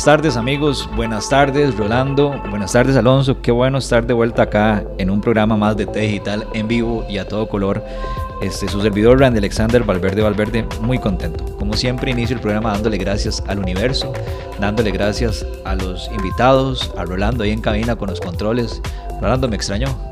[0.00, 4.82] Buenas tardes amigos, buenas tardes Rolando, buenas tardes Alonso, qué bueno estar de vuelta acá
[4.96, 7.84] en un programa más de T Digital en vivo y a todo color.
[8.40, 11.44] Este, su servidor Randy Alexander Valverde Valverde, muy contento.
[11.58, 14.14] Como siempre inicio el programa dándole gracias al universo,
[14.58, 18.80] dándole gracias a los invitados, a Rolando ahí en cabina con los controles.
[19.20, 20.09] Rolando me extrañó.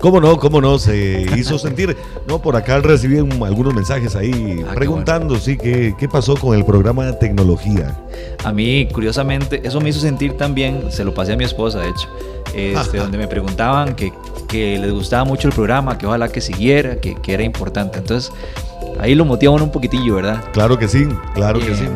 [0.00, 0.36] ¿Cómo no?
[0.38, 0.78] ¿Cómo no?
[0.78, 1.96] Se hizo sentir.
[2.26, 6.64] No, por acá recibí algunos mensajes ahí ah, preguntando, sí, ¿qué, ¿qué, pasó con el
[6.64, 7.98] programa de tecnología?
[8.44, 11.88] A mí, curiosamente, eso me hizo sentir también, se lo pasé a mi esposa, de
[11.88, 12.08] hecho,
[12.54, 14.12] este, donde me preguntaban que,
[14.48, 17.98] que, les gustaba mucho el programa, que ojalá que siguiera, que, que era importante.
[17.98, 18.32] Entonces,
[19.00, 20.44] ahí lo motivaban un poquitillo, ¿verdad?
[20.52, 21.86] Claro que sí, claro que eh, sí.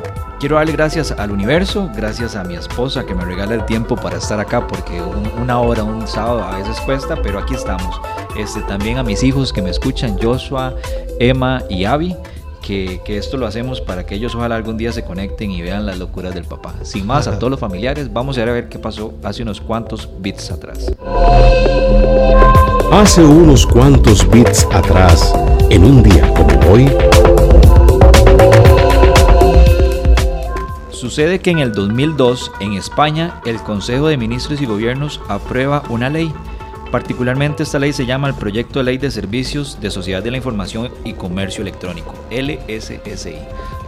[0.42, 4.16] Quiero darle gracias al universo, gracias a mi esposa que me regala el tiempo para
[4.16, 5.00] estar acá, porque
[5.40, 8.00] una hora, un sábado a veces cuesta, pero aquí estamos.
[8.36, 10.74] Este, también a mis hijos que me escuchan, Joshua,
[11.20, 12.16] Emma y Abby.
[12.60, 15.86] Que, que, esto lo hacemos para que ellos ojalá algún día se conecten y vean
[15.86, 16.74] las locuras del papá.
[16.82, 20.08] Sin más, a todos los familiares, vamos a a ver qué pasó hace unos cuantos
[20.18, 20.92] bits atrás.
[22.90, 25.32] Hace unos cuantos bits atrás,
[25.70, 26.90] en un día como hoy,
[31.12, 36.08] Sucede que en el 2002, en España, el Consejo de Ministros y Gobiernos aprueba una
[36.08, 36.32] ley.
[36.90, 40.38] Particularmente esta ley se llama el Proyecto de Ley de Servicios de Sociedad de la
[40.38, 43.36] Información y Comercio Electrónico, LSSI.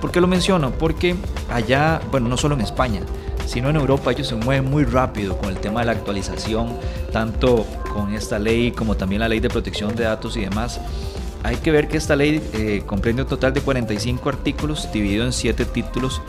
[0.03, 0.73] ¿Por qué lo menciono?
[0.73, 1.17] Porque
[1.49, 3.01] allá, bueno, no solo en España,
[3.47, 6.77] sino en Europa ellos se mueven muy rápido con el tema de la actualización,
[7.11, 10.79] tanto con esta ley como también la ley de protección de datos y demás.
[11.43, 15.33] Hay que ver que esta ley eh, comprende un total de 45 artículos dividido en
[15.33, 16.21] 7 títulos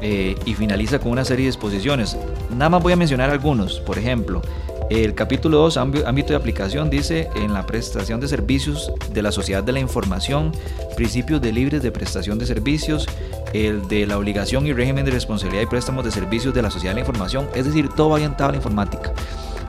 [0.00, 2.16] eh, y finaliza con una serie de exposiciones.
[2.50, 3.80] Nada más voy a mencionar algunos.
[3.80, 4.42] Por ejemplo,
[4.90, 9.62] el capítulo 2, ámbito de aplicación, dice en la prestación de servicios de la sociedad
[9.62, 10.52] de la información,
[10.96, 13.06] principios de libres de prestación de servicios,
[13.52, 16.92] el de la obligación y régimen de responsabilidad y préstamos de servicios de la sociedad
[16.92, 19.12] de la información, es decir, todo orientado a la informática.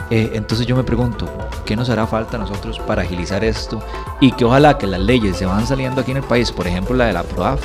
[0.09, 1.27] Eh, entonces yo me pregunto,
[1.65, 3.83] ¿qué nos hará falta a nosotros para agilizar esto?
[4.21, 6.95] Y que ojalá que las leyes se van saliendo aquí en el país, por ejemplo
[6.95, 7.61] la de la PROAF,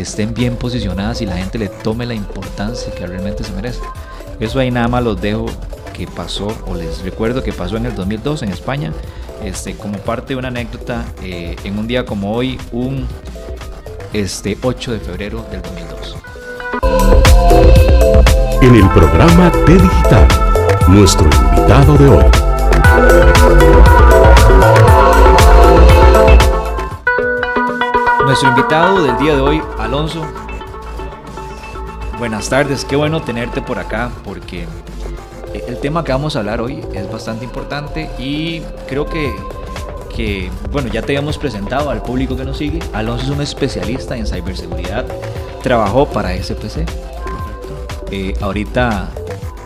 [0.00, 3.80] estén bien posicionadas y la gente le tome la importancia que realmente se merece.
[4.40, 5.46] Eso ahí nada más los dejo
[5.92, 8.92] que pasó, o les recuerdo que pasó en el 2002 en España,
[9.44, 13.06] este, como parte de una anécdota eh, en un día como hoy, un
[14.12, 16.16] este, 8 de febrero del 2002.
[18.62, 20.28] En el programa T Digital,
[20.88, 22.43] nuestro invitado de hoy.
[28.24, 30.24] Nuestro invitado del día de hoy, Alonso.
[32.18, 34.64] Buenas tardes, qué bueno tenerte por acá porque
[35.52, 39.34] el tema que vamos a hablar hoy es bastante importante y creo que,
[40.16, 42.78] que bueno, ya te habíamos presentado al público que nos sigue.
[42.94, 45.04] Alonso es un especialista en ciberseguridad,
[45.62, 46.86] trabajó para SPC.
[48.10, 49.10] Eh, ahorita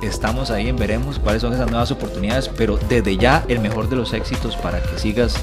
[0.02, 3.96] estamos ahí en veremos cuáles son esas nuevas oportunidades, pero desde ya el mejor de
[3.96, 5.36] los éxitos para que sigas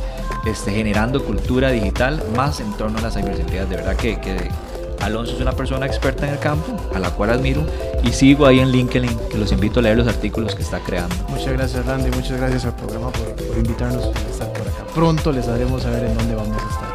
[0.46, 3.68] este, generando cultura digital más en torno a la ciberseguridad.
[3.68, 4.50] De verdad que, que,
[5.02, 7.64] Alonso es una persona experta en el campo, a la cual admiro,
[8.04, 11.16] y sigo ahí en LinkedIn, que los invito a leer los artículos que está creando.
[11.30, 14.86] Muchas gracias Randy, muchas gracias al programa por, por invitarnos a estar por acá.
[14.96, 16.95] Pronto les haremos saber en dónde vamos a estar.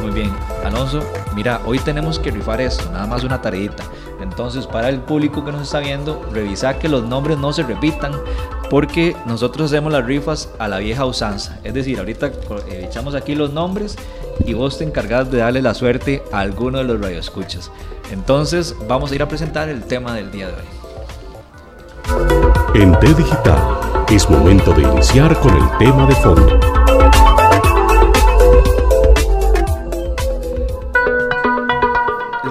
[0.00, 0.30] Muy bien,
[0.64, 1.02] Alonso,
[1.34, 3.82] mira, hoy tenemos que rifar esto, nada más una tareita.
[4.20, 8.12] Entonces, para el público que nos está viendo, revisa que los nombres no se repitan,
[8.70, 11.58] porque nosotros hacemos las rifas a la vieja usanza.
[11.64, 12.28] Es decir, ahorita
[12.68, 13.96] eh, echamos aquí los nombres
[14.44, 17.70] y vos te encargas de darle la suerte a alguno de los radioescuchas.
[18.12, 20.78] Entonces, vamos a ir a presentar el tema del día de hoy.
[22.74, 23.58] En T Digital
[24.08, 26.77] es momento de iniciar con el tema de fondo.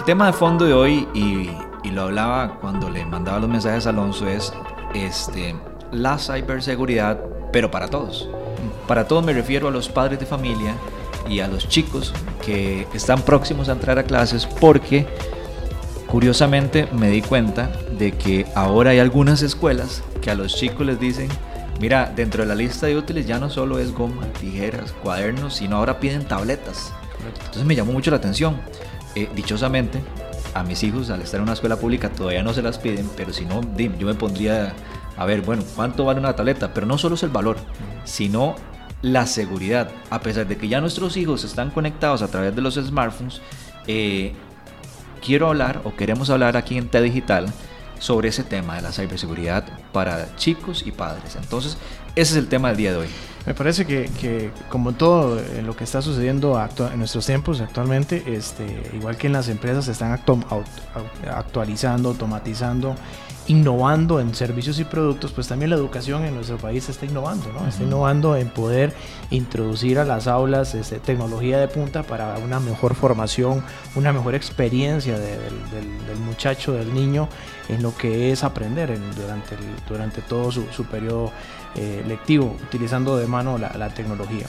[0.08, 1.50] Tema de fondo de hoy, y,
[1.92, 4.54] lo hablaba cuando le mandaba los mensajes a Alonso, es
[4.94, 5.54] este,
[5.92, 7.20] la ciberseguridad,
[7.52, 8.30] pero para todos.
[8.88, 10.76] Para todos me refiero a los padres de familia
[11.28, 12.14] y a los chicos
[12.46, 15.06] que están próximos a entrar a clases porque
[16.08, 21.02] curiosamente me di cuenta de que ahora hay algunas escuelas que a los chicos les
[21.02, 21.28] dicen,
[21.82, 25.76] mira, dentro de la lista de útiles ya no solo es goma, tijeras, cuadernos, sino
[25.76, 26.94] ahora piden tabletas.
[27.40, 28.56] Entonces me llamó mucho la atención.
[29.18, 30.00] Eh, dichosamente,
[30.54, 33.34] a mis hijos al estar en una escuela pública todavía no se las piden, pero
[33.34, 34.76] si no, yo me pondría
[35.18, 36.72] a ver, bueno, ¿cuánto vale una tableta?
[36.72, 37.58] Pero no solo es el valor,
[38.04, 38.56] sino
[39.02, 39.90] la seguridad.
[40.12, 43.42] A pesar de que ya nuestros hijos están conectados a través de los smartphones,
[43.88, 44.34] eh,
[45.26, 47.48] quiero hablar o queremos hablar aquí en T Digital
[47.98, 51.36] sobre ese tema de la ciberseguridad para chicos y padres.
[51.38, 51.80] Entonces,
[52.16, 53.08] ese es el tema del día de hoy.
[53.48, 56.62] Me parece que, como todo lo que está sucediendo
[56.92, 62.96] en nuestros tiempos actualmente, este, igual que en las empresas se están actualizando, automatizando
[63.48, 67.66] innovando en servicios y productos, pues también la educación en nuestro país está innovando, ¿no?
[67.66, 68.94] Está innovando en poder
[69.30, 73.64] introducir a las aulas este, tecnología de punta para una mejor formación,
[73.96, 77.30] una mejor experiencia del, muchacho, del niño,
[77.70, 79.56] en lo que es aprender durante,
[79.88, 81.32] durante todo su, periodo
[81.76, 84.48] eh, lectivo, utilizando de mano la tecnología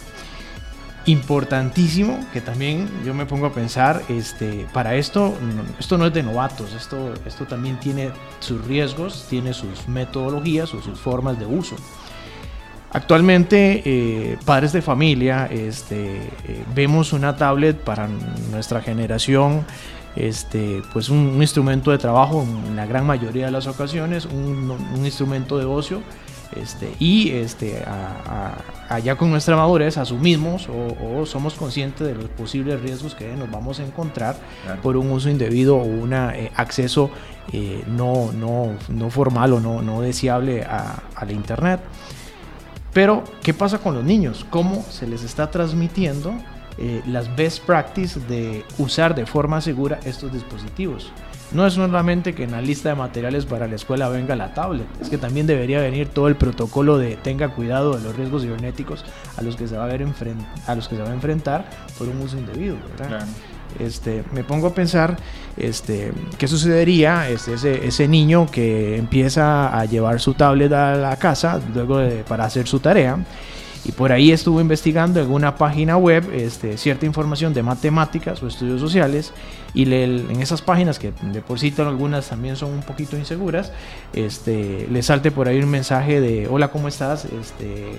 [1.09, 5.35] importantísimo que también yo me pongo a pensar, este, para esto,
[5.79, 8.11] esto no es de novatos, esto, esto también tiene
[8.41, 11.77] sus riesgos, tiene sus metodologías o sus formas de uso.
[12.93, 18.09] Actualmente, eh, padres de familia, este, eh, vemos una tablet para
[18.51, 19.65] nuestra generación,
[20.15, 25.05] este, pues un, instrumento de trabajo en la gran mayoría de las ocasiones, un, un
[25.07, 26.03] instrumento de ocio
[26.57, 27.85] este, y este,
[28.89, 33.81] allá con nuestra madurez asumimos o, somos conscientes de los posibles riesgos que nos vamos
[33.81, 34.37] a encontrar
[34.83, 37.11] por un uso indebido o un eh, acceso
[37.53, 41.81] eh, no, no, no, formal o no, no deseable a, la Internet.
[42.93, 44.47] Pero, ¿qué pasa con los niños?
[44.49, 46.33] ¿Cómo se les está transmitiendo
[46.79, 51.13] eh, las best practices de usar de forma segura estos dispositivos?
[51.53, 54.87] No es solamente que en la lista de materiales para la escuela venga la tablet,
[55.01, 59.05] es que también debería venir todo el protocolo de tenga cuidado de los riesgos cibernéticos
[59.37, 60.03] a los que se va a, ver
[60.67, 61.65] a, los que se va a enfrentar
[61.99, 62.77] por un uso indebido.
[63.79, 65.17] Este, me pongo a pensar
[65.57, 71.17] este, qué sucedería este, ese, ese, niño que empieza a llevar su tablet a la
[71.17, 73.19] casa luego para hacer su tarea
[73.89, 78.47] y por ahí estuvo investigando en una página web este, cierta información de matemáticas o
[78.47, 79.33] estudios sociales
[79.73, 83.73] y en esas páginas que de por sí algunas también son un poquito inseguras,
[84.13, 87.25] este, le salte por ahí un mensaje de hola, ¿cómo estás?
[87.25, 87.93] Este,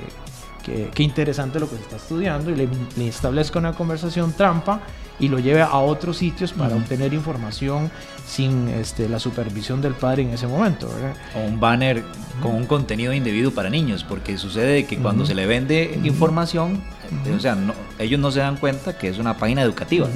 [0.64, 2.68] qué, interesante lo que se está estudiando y le,
[2.98, 4.82] le establezca una conversación trampa
[5.20, 7.92] y lo lleve a otros sitios para obtener información
[8.26, 10.90] sin este, la supervisión del padre en ese momento.
[11.36, 12.04] O un banner
[12.42, 16.82] con un contenido indebido para niños, porque sucede que cuando se le vende información,
[17.36, 17.58] o sea,
[17.98, 20.08] ellos no se dan cuenta que es una página educativa.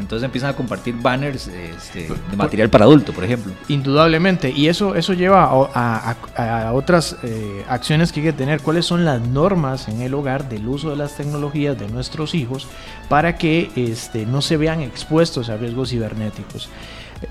[0.00, 3.52] Entonces empiezan a compartir banners este, de material para adulto, por ejemplo.
[3.68, 4.50] Indudablemente.
[4.50, 8.60] Y eso, eso lleva a, otras eh, acciones que hay que tener.
[8.60, 12.66] ¿Cuáles son las normas en el hogar del uso de las tecnologías de nuestros hijos
[13.08, 16.68] para que este, no se vean expuestos a riesgos cibernéticos?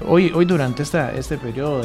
[0.08, 1.82] Hoy, hoy durante esta, este periodo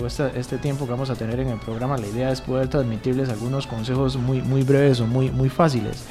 [0.00, 3.30] o este tiempo que vamos a tener en el programa, la idea es poder transmitirles
[3.30, 6.04] algunos consejos muy, muy breves o muy, muy fáciles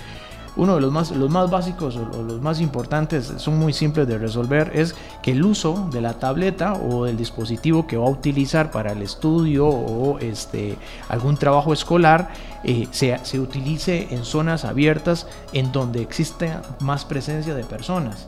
[0.60, 4.18] uno de los más, los más básicos o, los más importantes, son muy simples de
[4.18, 8.70] resolver, es que el uso de la tableta o del dispositivo que va a utilizar
[8.70, 10.78] para el estudio o este,
[11.08, 12.30] algún trabajo escolar
[12.66, 16.52] eh, se, utilice en zonas abiertas en donde existe
[16.82, 18.28] más presencia de personas.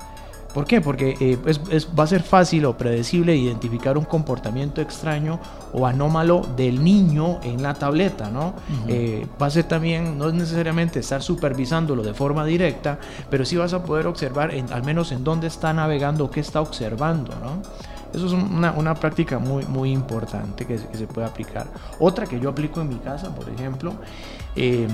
[0.53, 0.81] ¿Por qué?
[0.81, 1.37] Porque eh,
[1.97, 5.39] va a ser fácil o predecible identificar un comportamiento extraño
[5.71, 8.53] o anómalo del niño en la tableta, ¿no?
[8.87, 13.55] Eh, va a ser también, no es necesariamente estar supervisándolo de forma directa, pero sí
[13.55, 17.61] vas a poder observar al menos en dónde está navegando qué está observando, ¿no?
[18.13, 21.67] Eso es una, práctica muy, muy importante que, se puede aplicar.
[21.99, 23.93] Otra que yo aplico en mi casa, por ejemplo,
[24.55, 24.87] eh,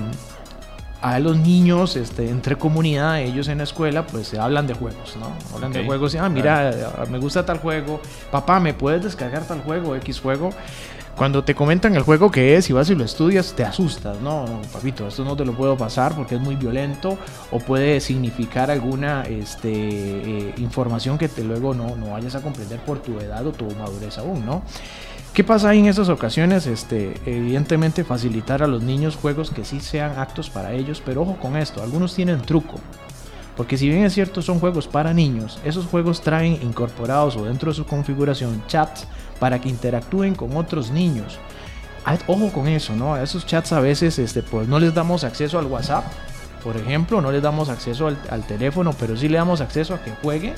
[1.00, 5.16] a los niños, este, entre comunidad, ellos en la escuela, pues se hablan de juegos,
[5.16, 5.32] ¿no?
[5.54, 6.72] Hablan de juegos y, ah, mira,
[7.10, 8.00] me gusta tal juego,
[8.30, 10.50] papá, ¿me puedes descargar tal juego, X juego?
[11.16, 14.44] Cuando te comentan el juego que es y vas y lo estudias, te asustas, ¿no?
[14.72, 17.18] papito, esto no te lo puedo pasar porque es muy violento
[17.50, 22.78] o puede significar alguna este, eh, información que te luego no, no vayas a comprender
[22.80, 24.62] por tu edad o tu madurez aún, ¿no?
[25.32, 26.66] ¿Qué pasa ahí en esas ocasiones?
[26.66, 31.36] Este, evidentemente facilitar a los niños juegos que sí sean actos para ellos, pero ojo
[31.36, 32.80] con esto, algunos tienen truco.
[33.56, 37.70] Porque si bien es cierto son juegos para niños, esos juegos traen incorporados o dentro
[37.70, 39.06] de su configuración chats
[39.38, 41.38] para que interactúen con otros niños.
[42.26, 43.14] Ojo con eso, ¿no?
[43.14, 46.04] A esos chats a veces este, pues, no les damos acceso al WhatsApp,
[46.64, 50.02] por ejemplo, no les damos acceso al, al teléfono, pero sí le damos acceso a
[50.02, 50.54] que juegue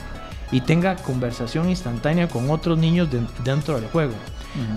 [0.52, 3.08] y tenga conversación instantánea con otros niños
[3.44, 4.14] dentro del juego.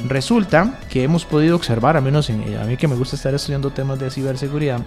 [0.08, 3.72] Resulta que hemos podido observar, al menos en, a mí que me gusta estar estudiando
[3.72, 4.82] temas de ciberseguridad,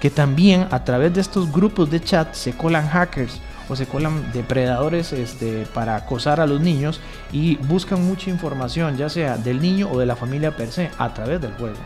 [0.00, 4.32] que también a través de estos grupos de chat se colan hackers o se colan
[4.32, 7.00] depredadores este, para acosar a los niños
[7.32, 11.14] y buscan mucha información, ya sea del niño o de la familia per se, a
[11.14, 11.78] través del juego.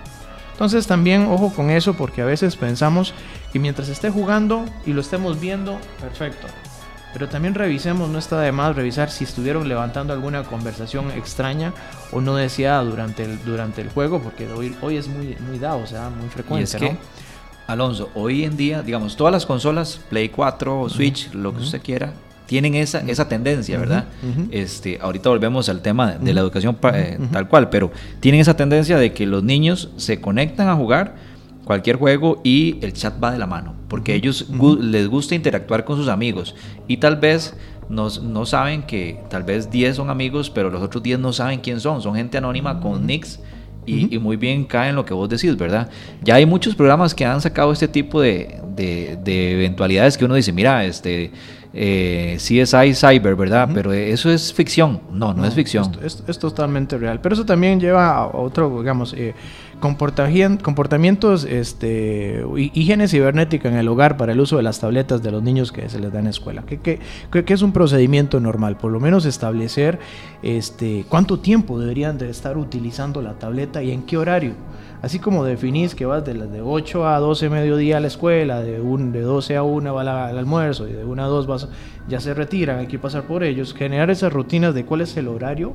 [0.52, 3.14] Entonces también ojo con eso porque a veces pensamos
[3.52, 6.48] que mientras esté jugando y lo estemos viendo, perfecto.
[7.12, 11.72] Pero también revisemos, no está de más revisar si estuvieron levantando alguna conversación extraña
[12.12, 15.78] o no deseada durante el, durante el juego, porque hoy, hoy es muy, muy dado,
[15.78, 16.64] o sea, muy frecuente.
[16.64, 16.96] es que,
[17.66, 22.12] Alonso, hoy en día, digamos, todas las consolas, Play 4, Switch, lo que usted quiera,
[22.46, 24.06] tienen esa, esa tendencia, ¿verdad?
[24.50, 28.96] este, ahorita volvemos al tema de, la educación eh, tal cual, pero tienen esa tendencia
[28.96, 31.16] de que los niños se conectan a jugar
[31.68, 34.46] cualquier juego y el chat va de la mano, porque ellos
[34.80, 36.54] les gusta interactuar con sus amigos
[36.86, 37.54] y tal vez
[37.90, 41.60] no, no, saben que tal vez 10 son amigos, pero los otros 10 no saben
[41.60, 43.38] quién son, son gente anónima con nicks
[43.84, 45.90] y, muy bien cae en lo que vos decís, ¿verdad?
[46.22, 50.52] Ya hay muchos programas que han sacado este tipo de, de, eventualidades que uno dice,
[50.52, 51.32] mira, este...
[51.74, 53.68] Eh, CSI Cyber, ¿verdad?
[53.72, 55.00] Pero eso es ficción.
[55.12, 55.92] No, no, es ficción.
[56.02, 57.20] Es, es, totalmente real.
[57.20, 59.34] Pero eso también lleva a otro, digamos, eh,
[59.80, 65.42] comportamientos, este, higiene cibernética en el hogar para el uso de las tabletas de los
[65.42, 66.62] niños que se les da en escuela.
[66.62, 68.76] ¿Qué, es un procedimiento normal?
[68.76, 69.98] Por lo menos establecer
[70.42, 74.54] este, cuánto tiempo deberían de estar utilizando la tableta y en qué horario.
[75.00, 78.80] Así como definís que vas de, de 8 a 12 mediodía a la escuela, de,
[78.80, 81.68] un, de 12 a 1 va al almuerzo y de 1 a 2 vas,
[82.08, 85.28] ya se retiran, hay que pasar por ellos, generar esas rutinas de cuál es el
[85.28, 85.74] horario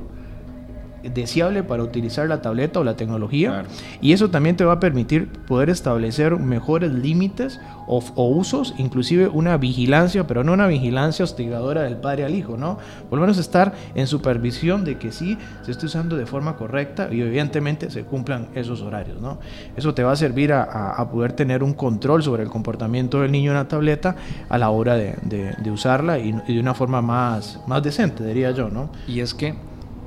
[1.12, 3.64] deseable para utilizar la tableta o la tecnología.
[4.00, 9.56] Y eso también te va a permitir poder establecer mejores límites o, usos, inclusive una
[9.56, 12.78] vigilancia, pero no una vigilancia hostigadora del padre al hijo, ¿no?
[13.10, 17.08] Por lo menos estar en supervisión de que sí se esté usando de forma correcta
[17.10, 19.38] y evidentemente se cumplan esos horarios, ¿no?
[19.76, 20.64] Eso te va a servir a,
[21.12, 24.16] poder tener un control sobre el comportamiento del niño en la tableta
[24.48, 28.70] a la hora de, usarla y, y, de una forma más, más decente, diría yo,
[28.70, 28.90] ¿no?
[29.06, 29.54] Y es que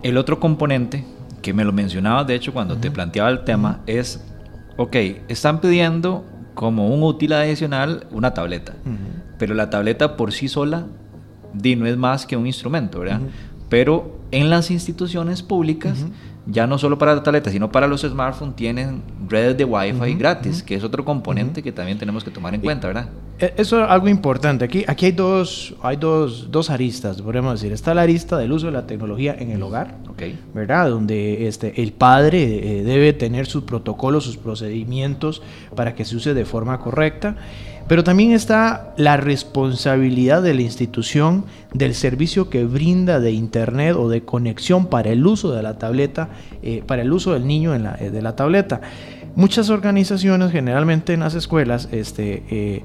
[0.03, 1.05] el otro componente,
[1.41, 4.23] que me lo mencionabas de hecho cuando te planteaba el tema, es,
[4.77, 4.95] ok,
[5.27, 8.73] están pidiendo como un útil adicional una tableta,
[9.37, 10.85] pero la tableta por sí sola
[11.53, 13.21] no es más que un instrumento, ¿verdad?
[13.69, 16.05] Pero en las instituciones públicas
[16.49, 20.63] ya no solo para la tableta, sino para los smartphones tienen redes de Wi-Fi gratis,
[20.63, 23.09] que es otro componente que también tenemos que tomar en cuenta, ¿verdad?
[23.37, 24.63] E, eso es algo importante.
[24.63, 27.73] Aquí, aquí hay, dos, hay dos, dos aristas, podríamos decir.
[27.73, 30.39] Está la arista del uso de la tecnología en el hogar, okay.
[30.53, 30.89] ¿verdad?
[30.89, 35.41] Donde este, el padre eh, debe tener sus protocolos, sus procedimientos
[35.75, 37.35] para que se use de forma correcta.
[37.87, 44.09] Pero también está la responsabilidad de la institución del servicio que brinda de Internet o
[44.09, 46.29] de conexión para el uso de la tableta,
[46.61, 48.81] eh, para el uso del niño en la, eh, de la tableta.
[49.35, 52.83] Muchas organizaciones, generalmente en las escuelas, este, eh,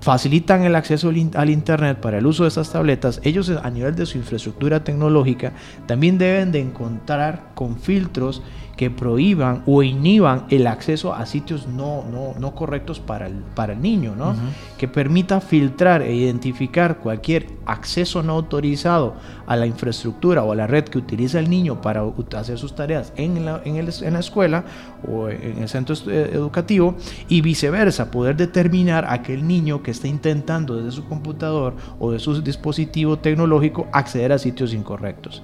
[0.00, 3.20] facilitan el acceso al Internet para el uso de estas tabletas.
[3.22, 5.52] Ellos a nivel de su infraestructura tecnológica
[5.86, 8.42] también deben de encontrar con filtros
[8.76, 13.74] que prohíban o inhiban el acceso a sitios no, no, no correctos para el, para
[13.74, 14.34] el niño, ¿no?
[14.78, 19.14] Que permita filtrar e identificar cualquier acceso no autorizado
[19.46, 22.02] a la infraestructura o a la red que utiliza el niño para
[22.36, 24.64] hacer sus tareas en la, en, en la escuela
[25.06, 26.96] o en el centro eh, educativo
[27.28, 32.18] y viceversa, poder determinar a aquel niño que está intentando desde su computador o de
[32.18, 35.42] su dispositivo tecnológico acceder a sitios incorrectos.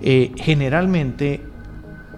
[0.00, 1.40] Eh, generalmente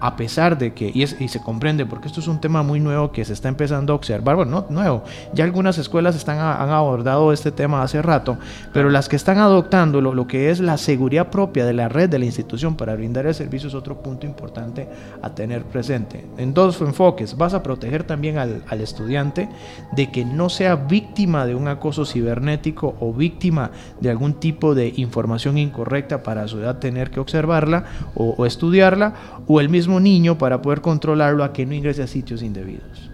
[0.01, 3.23] a pesar de que, y, se comprende, porque esto es un tema muy nuevo que
[3.23, 7.51] se está empezando a observar, bueno, no nuevo, ya algunas escuelas están, han abordado este
[7.51, 8.37] tema hace rato,
[8.73, 12.17] pero las que están adoptando lo, que es la seguridad propia de la red de
[12.17, 14.89] la institución para brindar el servicio es otro punto importante
[15.21, 16.25] a tener presente.
[16.37, 19.47] En dos enfoques, vas a proteger también al, estudiante
[19.91, 24.91] de que no sea víctima de un acoso cibernético o víctima de algún tipo de
[24.95, 29.13] información incorrecta para su edad tener que observarla o, o estudiarla,
[29.45, 33.09] o el mismo niño para poder controlarlo a que no ingrese a sitios indebidos.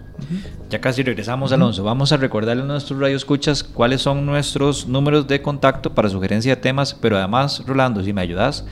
[0.68, 1.84] Ya casi regresamos, Alonso.
[1.84, 6.60] Vamos a recordarle a nuestros radioescuchas cuáles son nuestros números de contacto para sugerencia de
[6.60, 8.66] temas, pero además, Rolando, si me ayudas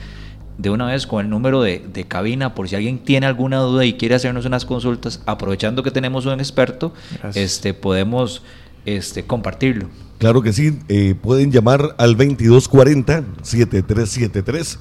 [0.57, 3.93] de una vez con el número de, cabina, por si alguien tiene alguna duda y
[3.93, 6.93] quiere hacernos unas consultas, aprovechando que tenemos un experto,
[7.33, 8.43] este, podemos
[8.85, 9.87] este, compartirlo.
[10.17, 14.79] Claro que sí, eh, pueden llamar al 2240-7373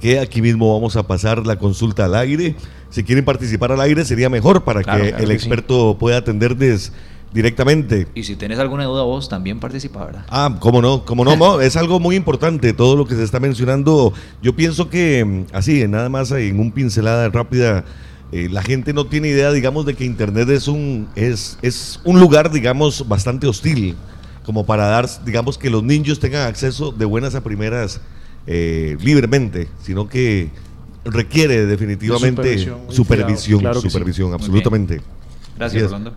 [0.00, 2.56] que aquí mismo vamos a pasar la consulta al aire.
[2.90, 6.92] Si quieren participar al aire sería mejor para que el experto pueda atenderles
[7.34, 8.06] directamente.
[8.14, 10.24] Y si tienes alguna duda vos, también participa, ¿verdad?
[10.28, 14.14] Ah, cómo no, cómo no, es algo muy importante todo lo que se está mencionando.
[14.40, 17.84] Yo pienso que mm, así, nada más en un pincelada rápida,
[18.30, 22.20] eh, la gente no tiene idea, digamos, de que Internet es un, es, es un
[22.20, 23.96] lugar, digamos, bastante hostil
[24.44, 28.00] como para dar, digamos, que los niños tengan acceso de buenas a primeras
[28.46, 30.50] eh, libremente, sino que
[31.04, 32.58] requiere definitivamente
[32.88, 35.00] supervisión, supervisión, absolutamente.
[35.56, 36.14] Gracias, Rolando.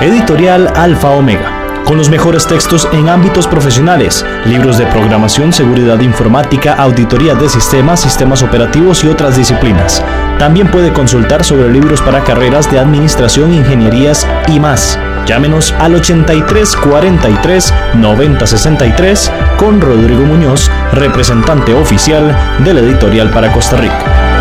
[0.00, 6.74] Editorial Alfa Omega con los mejores textos en ámbitos profesionales, libros de programación, seguridad informática,
[6.74, 10.04] auditoría de sistemas, sistemas operativos y otras disciplinas.
[10.38, 14.98] También puede consultar sobre libros para carreras de administración, ingenierías y más.
[15.28, 23.52] Llámenos al 83 43 90 63 con Rodrigo Muñoz, representante oficial de la editorial para
[23.52, 24.37] Costa Rica.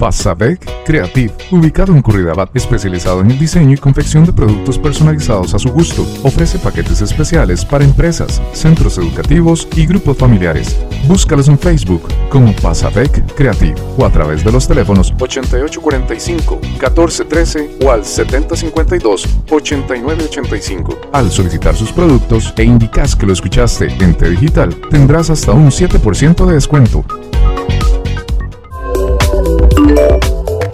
[0.00, 5.58] Pasavec Creative, ubicado en Curridabat, especializado en el diseño y confección de productos personalizados a
[5.58, 6.06] su gusto.
[6.24, 10.80] Ofrece paquetes especiales para empresas, centros educativos y grupos familiares.
[11.06, 18.04] Búscalos en Facebook como Pasavec Creative o a través de los teléfonos 8845-1413 o al
[18.04, 20.96] 7052-8985.
[21.12, 25.70] Al solicitar sus productos e indicas que lo escuchaste en T Digital, tendrás hasta un
[25.70, 27.04] 7% de descuento.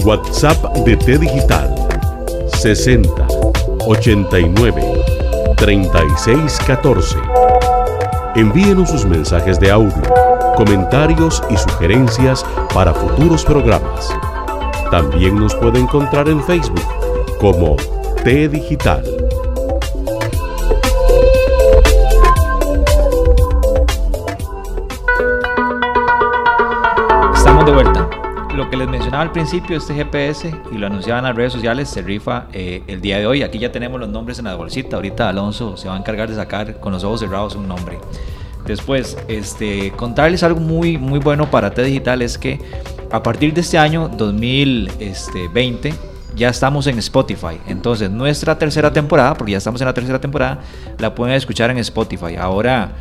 [0.07, 1.75] WhatsApp de T Digital
[2.47, 3.11] 60
[3.89, 4.81] 89
[5.57, 7.19] 36 14.
[8.37, 10.01] Envíenos sus mensajes de audio,
[10.57, 14.17] comentarios y sugerencias para futuros programas.
[14.93, 16.87] También nos puede encontrar en Facebook
[17.41, 17.75] como
[18.23, 19.03] T Digital.
[27.35, 28.06] Estamos de vuelta
[28.57, 31.89] lo que les mencionaba al principio, este GPS, y lo anunciaban en las redes sociales,
[31.89, 33.43] se rifa eh, el día de hoy.
[33.43, 34.97] Aquí ya tenemos los nombres en la bolsita.
[34.97, 37.99] Ahorita Alonso se va a encargar de sacar con los ojos cerrados un nombre.
[38.67, 42.59] Después, este, contarles algo muy, muy bueno para T Digital es que
[43.13, 45.95] a partir de este año 2020
[46.35, 47.61] ya estamos en Spotify.
[47.69, 50.61] Entonces, nuestra tercera temporada, porque ya estamos en la tercera temporada,
[50.99, 52.37] la pueden escuchar en Spotify.
[52.37, 52.93] Ahora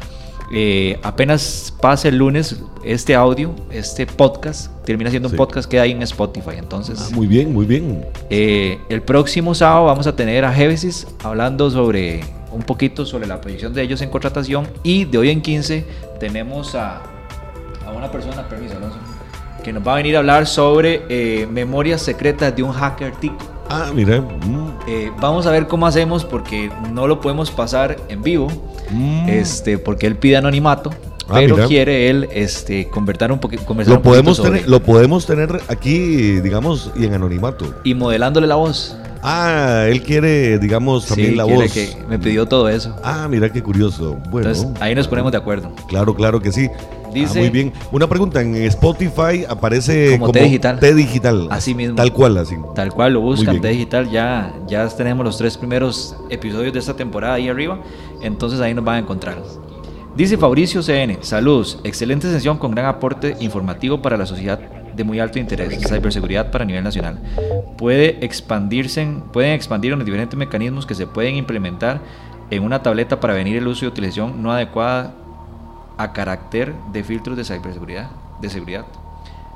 [0.51, 5.91] eh, apenas pase el lunes este audio, este podcast, termina siendo un podcast que hay
[5.91, 6.57] en Spotify.
[6.57, 8.05] Entonces, ah, muy bien, muy bien.
[8.29, 13.41] Eh, el próximo sábado vamos a tener a Genesis hablando sobre un poquito sobre la
[13.41, 14.67] proyección de ellos en contratación.
[14.83, 15.85] Y de hoy en 15
[16.19, 17.01] tenemos a,
[17.85, 18.97] a una persona, permiso, Alonso,
[19.65, 23.37] que nos va a venir a hablar sobre eh, memorias secretas de un hacker tico.
[23.67, 24.21] Ah, mira.
[24.21, 25.19] Mm.
[25.19, 28.47] vamos a ver cómo hacemos porque no lo podemos pasar en vivo.
[28.91, 29.27] Mm.
[29.27, 30.91] Este, porque él pide anonimato.
[31.27, 36.39] Ah, pero quiere él este, convertir un, poquito lo podemos tener Lo podemos tener aquí,
[36.41, 37.73] digamos, y en anonimato.
[37.83, 38.95] Y modelándole la voz.
[39.23, 41.73] Ah, él quiere, digamos, también la voz.
[41.73, 42.95] Que me pidió todo eso.
[43.03, 44.19] Ah, mira qué curioso.
[44.29, 44.51] Bueno.
[44.79, 45.71] ahí nos ponemos de acuerdo.
[45.87, 46.69] Claro, claro que sí.
[47.23, 47.73] Ah, muy bien.
[47.91, 50.79] Una pregunta, en Spotify aparece como, T Digital.
[50.79, 51.47] T Digital.
[51.51, 51.95] Así mismo.
[51.95, 52.55] Tal cual, así.
[52.73, 54.09] Tal cual, lo buscan, T Digital.
[54.09, 57.79] Ya, ya tenemos los tres primeros episodios de esta temporada ahí arriba.
[58.21, 59.41] Entonces ahí nos van a encontrar.
[60.15, 64.59] Dice Fabricio CN, saludos, excelente sesión con gran aporte informativo para la sociedad
[64.95, 67.19] de muy alto interés, ciberseguridad para nivel nacional.
[67.77, 71.99] Puede expandirse, pueden expandir los diferentes mecanismos que se pueden implementar
[72.49, 75.13] en una tableta para venir el uso y utilización no adecuada
[75.97, 78.09] a carácter de filtros de ciberseguridad.
[78.41, 78.85] De seguridad.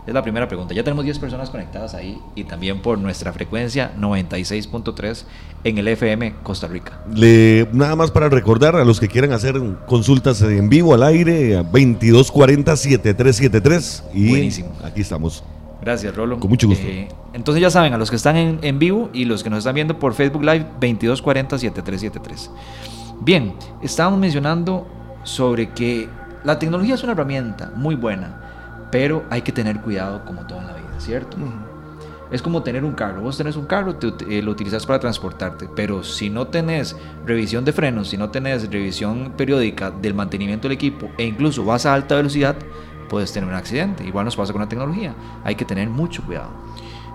[0.08, 0.74] Es la primera pregunta.
[0.74, 5.26] Ya tenemos 10 personas conectadas ahí y también por nuestra frecuencia 96.3
[5.66, 7.00] en el FM Costa Rica.
[7.14, 11.62] Le, nada más para recordar a los que quieran hacer consultas en vivo al aire,
[11.62, 14.04] 2240-7373.
[14.14, 14.72] Y Buenísimo.
[14.84, 15.44] Aquí estamos.
[15.82, 16.40] Gracias, Rolo.
[16.40, 16.88] Con mucho gusto.
[16.88, 19.60] Eh, entonces ya saben, a los que están en, en, vivo y los que nos
[19.60, 22.50] están viendo por Facebook Live, 2240-7373.
[23.22, 24.88] Bien, estábamos mencionando
[25.24, 26.10] sobre que
[26.44, 28.50] la tecnología es una herramienta muy buena
[28.92, 31.38] pero hay que tener cuidado como todo en la vida, ¿cierto?
[32.32, 33.22] Es como tener un carro.
[33.22, 37.74] Vos tenés un carro, te, lo utilizas para transportarte, pero si no tenés revisión de
[37.74, 42.16] frenos, si no tenés revisión periódica del mantenimiento del equipo e incluso vas a alta
[42.16, 42.56] velocidad,
[43.10, 44.04] puedes tener un accidente.
[44.04, 45.16] Igual nos pasa con la tecnología.
[45.44, 46.50] Hay que tener mucho cuidado.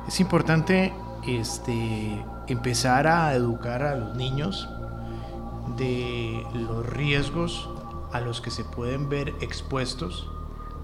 [0.09, 0.93] Es importante
[1.27, 4.69] este, empezar a educar a los niños
[5.77, 7.69] de los riesgos
[8.15, 10.29] a los que se pueden ver expuestos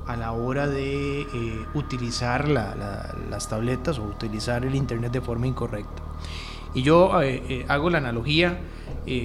[0.09, 6.03] a la hora de eh, utilizar las tabletas o utilizar el Internet de forma incorrecta.
[6.75, 8.59] Y yo eh, eh, hago la analogía,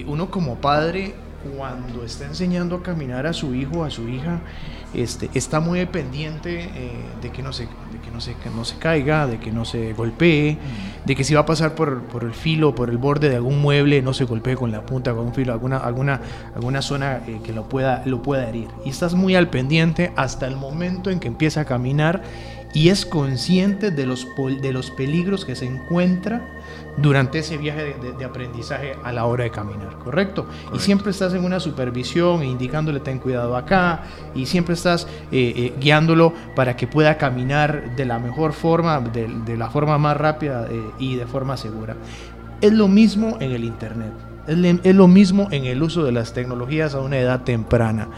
[0.06, 1.16] uno como padre,
[1.56, 4.40] cuando está enseñando a caminar a su hijo, a su hija,
[4.94, 6.70] este, está muy pendiente
[7.20, 9.92] de que no se que no se, que no se caiga, de que no se
[9.92, 10.58] golpee,
[11.04, 13.60] de que si va a pasar por, por, el filo, por el borde de algún
[13.60, 16.20] mueble, no se golpee con la punta, con un filo, alguna, alguna,
[16.54, 18.68] alguna zona eh, que lo pueda, lo pueda herir.
[18.84, 22.22] Y estás muy al pendiente hasta el momento en que empieza a caminar
[22.72, 24.26] y es consciente de los,
[24.60, 26.46] de los peligros que se encuentra
[26.96, 30.46] durante ese viaje de, aprendizaje a la hora de caminar, ¿correcto?
[30.74, 34.04] Y siempre estás en una supervisión, e indicándole ten cuidado acá,
[34.34, 39.56] y siempre estás eh, eh, guiándolo para que pueda caminar de la mejor forma, de,
[39.56, 41.96] la forma más rápida eh, y de forma segura.
[42.60, 44.12] Es lo mismo en el Internet,
[44.46, 48.08] es lo mismo en el uso de las tecnologías a una edad temprana.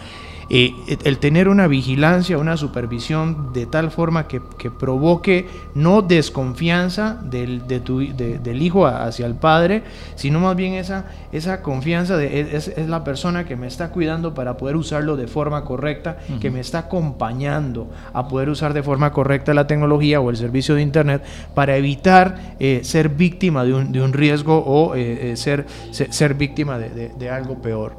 [0.51, 7.67] Eh, el tener una vigilancia, una supervisión de tal forma que, provoque no desconfianza del,
[7.67, 9.83] del, hijo hacia el padre,
[10.15, 14.57] sino más bien esa, esa confianza de es, la persona que me está cuidando para
[14.57, 19.53] poder usarlo de forma correcta, que me está acompañando a poder usar de forma correcta
[19.53, 21.23] la tecnología o el servicio de Internet
[21.55, 26.79] para evitar eh, ser víctima de un, de un riesgo o eh, ser, ser, víctima
[26.79, 27.97] de algo peor.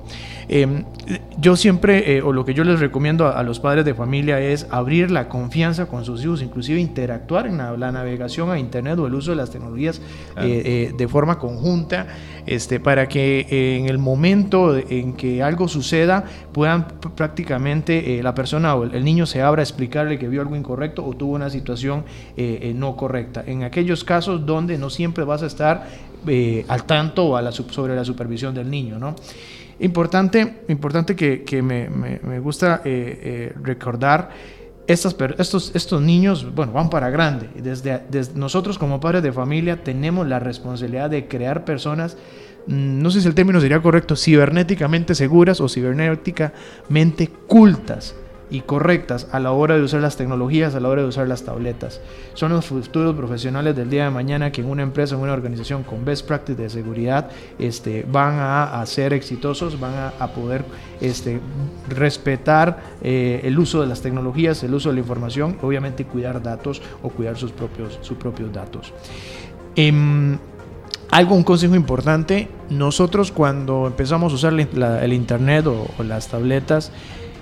[0.47, 0.83] Em,
[1.37, 5.11] yo siempre, o lo que yo les recomiendo a, los padres de familia es abrir
[5.11, 9.31] la confianza con sus hijos, inclusive interactuar en la, navegación a Internet o el uso
[9.31, 9.99] de las tecnologías
[10.37, 12.07] eh, eh, de forma conjunta,
[12.45, 16.23] este, para que en el momento en que algo suceda
[16.53, 21.05] puedan prácticamente la persona o el, niño se abra a explicarle que vio algo incorrecto
[21.05, 22.05] o tuvo una situación
[22.75, 23.43] no correcta.
[23.45, 25.87] En aquellos casos donde no siempre vas a estar
[26.69, 29.15] al tanto o a la, sobre la supervisión del niño, ¿no?
[29.79, 34.29] Importante, importante que, me, gusta eh, eh, recordar,
[34.87, 37.49] estas, estos, estos niños, bueno, van para grande.
[37.55, 42.17] Desde, desde, nosotros como padres de familia tenemos la responsabilidad de crear personas,
[42.67, 48.15] mm, no sé si el término sería correcto, cibernéticamente seguras o cibernéticamente cultas
[48.49, 51.43] y correctas a la hora de usar las tecnologías, a la hora de usar las
[51.43, 52.01] tabletas.
[52.33, 55.83] Son los futuros profesionales del día de mañana que en una empresa, en una organización
[55.83, 60.63] con best practice de seguridad, este, van a, ser exitosos, van a, poder
[61.01, 61.39] este,
[61.87, 66.81] respetar eh, el uso de las tecnologías, el uso de la información, obviamente cuidar datos
[67.03, 68.93] o cuidar sus propios, sus propios datos.
[69.75, 70.37] Em,
[71.11, 76.91] algo, un consejo importante, nosotros cuando empezamos a usar el Internet o las tabletas,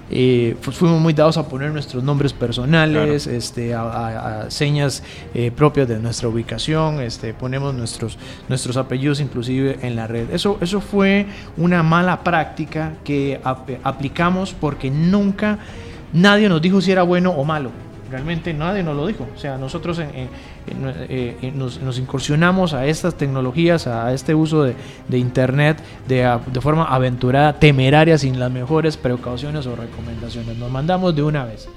[0.09, 5.87] eh, pues fuimos muy dados a poner nuestros nombres personales, este, a, señas eh, propias
[5.87, 8.17] de nuestra ubicación, este, ponemos nuestros,
[8.47, 10.29] nuestros apellidos inclusive en la red.
[10.31, 11.25] Eso, eso fue
[11.57, 13.39] una mala práctica que
[13.83, 15.59] aplicamos porque nunca
[16.13, 17.71] nadie nos dijo si era bueno o malo.
[18.09, 19.27] Realmente nadie nos lo dijo.
[19.35, 20.27] O sea, nosotros eh,
[20.67, 24.75] eh, nos, incursionamos a estas tecnologías, a este uso de,
[25.17, 30.57] Internet de, de, forma aventurada, temeraria, sin las mejores precauciones o recomendaciones.
[30.57, 31.67] Nos mandamos de una vez.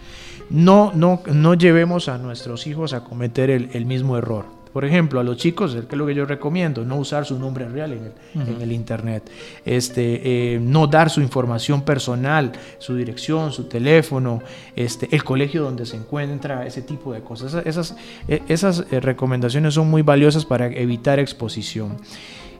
[0.50, 4.59] No, no, no llevemos a nuestros hijos a cometer el mismo error.
[4.72, 7.68] Por ejemplo, a los chicos, que es lo que yo recomiendo, no usar su nombre
[7.68, 9.28] real en el, Internet,
[9.64, 14.42] este, eh, no dar su información personal, su dirección, su teléfono,
[14.76, 17.66] este, el colegio donde se encuentra, ese tipo de cosas.
[17.66, 17.96] Esas,
[18.28, 21.96] esas eh, recomendaciones son muy valiosas para evitar exposición.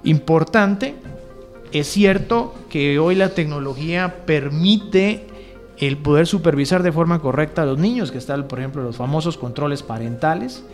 [0.03, 0.95] Importante,
[1.73, 5.27] es cierto que hoy la tecnología permite
[5.79, 9.39] el poder supervisar de forma correcta a los niños, que están, por ejemplo, los famosos
[9.39, 10.65] controles parentales,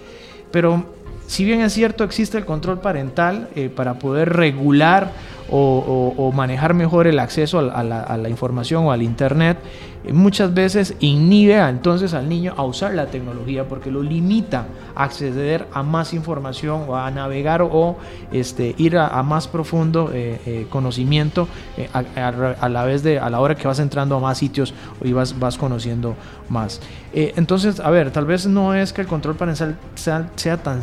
[0.51, 0.95] pero
[1.26, 5.10] si bien es cierto, existe el control parental eh, para poder regular
[5.48, 9.58] o, manejar mejor el acceso a la, información o al Internet,
[10.04, 15.04] eh, muchas veces inhibe entonces al niño a usar la tecnología porque lo limita a
[15.04, 17.96] acceder a más información o a navegar o
[18.32, 21.46] este, ir a, más profundo eh, conocimiento
[21.92, 25.38] a, la vez de a la hora que vas entrando a más sitios y vas,
[25.38, 26.16] vas conociendo
[26.48, 26.80] más.
[27.12, 30.82] entonces, a ver, tal vez no es que el control parental sea tan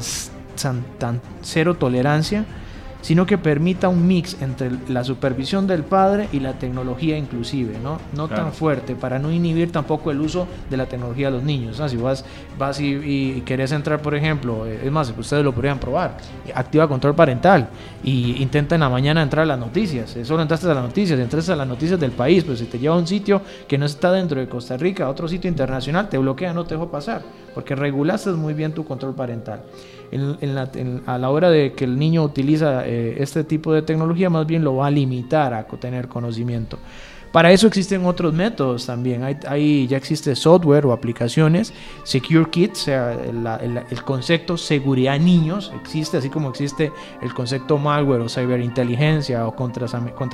[0.55, 2.45] tan, cero tolerancia,
[3.03, 7.99] sino que permita un mix entre la supervisión del padre y la tecnología inclusive, ¿no?
[8.15, 11.81] No tan fuerte, para no inhibir tampoco el uso de la tecnología a los niños.
[11.85, 12.23] Si vas,
[12.57, 16.15] vas y, y, querés entrar, por ejemplo, eh, es más, ustedes lo podrían probar,
[16.55, 17.67] activa control parental
[18.05, 20.17] y intenta en la mañana entrar a las noticias.
[20.23, 22.95] Solo entraste a las noticias, entraste a las noticias del país, pero si te lleva
[22.95, 26.17] a un sitio que no está dentro de Costa Rica, a otro sitio internacional, te
[26.17, 27.21] bloquea, no te dejo pasar,
[27.53, 29.61] porque regulaste muy bien tu control parental
[31.05, 34.63] a la hora de que el niño utiliza eh, este tipo de tecnología, más bien
[34.63, 36.77] lo va a limitar a tener conocimiento.
[37.33, 39.23] Para eso existen otros métodos también.
[39.23, 41.73] Hay, ya existe software o aplicaciones.
[42.03, 46.91] Secure Kids, sea, el, concepto seguridad niños existe, así como existe
[47.23, 49.87] el concepto malware o ciberinteligencia o contra,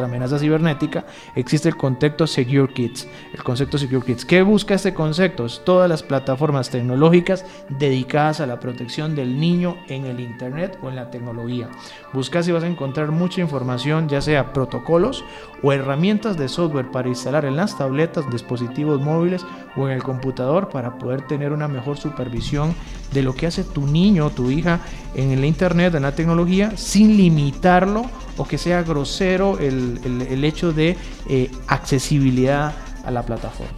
[0.04, 1.06] amenaza cibernética,
[1.38, 3.08] existe el concepto Secure Kids.
[3.34, 4.26] El concepto Secure Kids.
[4.26, 5.46] ¿Qué busca este concepto?
[5.46, 10.90] Es todas las plataformas tecnológicas dedicadas a la protección del niño en el Internet o
[10.90, 11.70] en la tecnología.
[12.12, 15.24] Busca y vas a encontrar mucha información, ya sea protocolos
[15.64, 20.69] o herramientas de software para instalar en las tabletas, dispositivos móviles o en el computador
[20.69, 22.75] para poder tener una mejor supervisión
[23.13, 24.80] de lo que hace tu niño o tu hija
[25.15, 28.06] en el internet, en la tecnología, sin limitarlo
[28.38, 30.97] o que sea grosero el, hecho de
[31.30, 32.73] eh, accesibilidad
[33.04, 33.73] a la plataforma.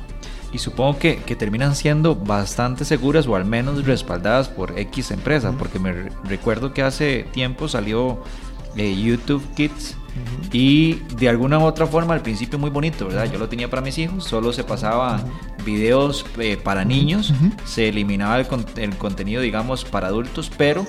[0.53, 5.79] Y supongo que, terminan siendo bastante seguras o al menos respaldadas por X empresa, porque
[5.79, 8.21] me recuerdo que hace tiempo salió
[8.75, 9.95] eh, YouTube Kids
[10.51, 13.31] y de alguna u otra forma al principio muy bonito, ¿verdad?
[13.31, 15.23] Yo lo tenía para mis hijos, solo se pasaba
[15.65, 17.33] videos eh, para niños,
[17.65, 18.47] se eliminaba el,
[18.77, 20.85] el, contenido, digamos, para adultos, pero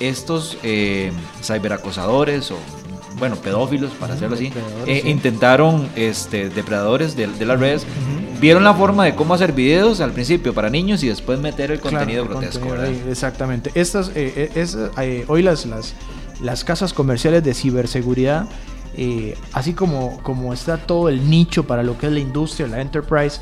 [0.00, 2.58] estos eh, cyberacosadores o
[3.18, 4.52] bueno, pedófilos, para hacerlo así,
[4.86, 7.86] eh, intentaron, este, depredadores de, las redes,
[8.40, 11.80] vieron la forma de cómo hacer videos al principio para niños y después meter el
[11.80, 12.74] contenido grotesco.
[13.08, 13.70] exactamente.
[13.74, 14.76] Estas, eh, es,
[15.28, 15.94] hoy las, las,
[16.40, 18.46] las casas comerciales de ciberseguridad
[19.52, 23.40] así como, como está todo el nicho para lo que es la industria, la enterprise,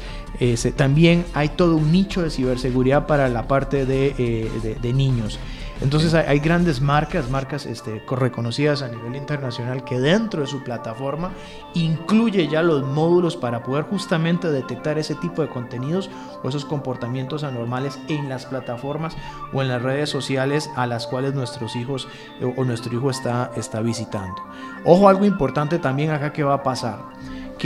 [0.74, 5.38] también hay todo un nicho de ciberseguridad para la parte de, de niños.
[5.84, 11.32] Entonces hay, grandes marcas, marcas este, reconocidas a nivel internacional que dentro de su plataforma
[11.74, 16.08] incluye ya los módulos para poder justamente detectar ese tipo de contenidos
[16.42, 19.14] o esos comportamientos anormales en las plataformas
[19.52, 22.08] o en las redes sociales a las cuales nuestros hijos
[22.40, 24.42] eh, o nuestro hijo está, está visitando.
[24.86, 26.98] Ojo, algo importante también acá que va a pasar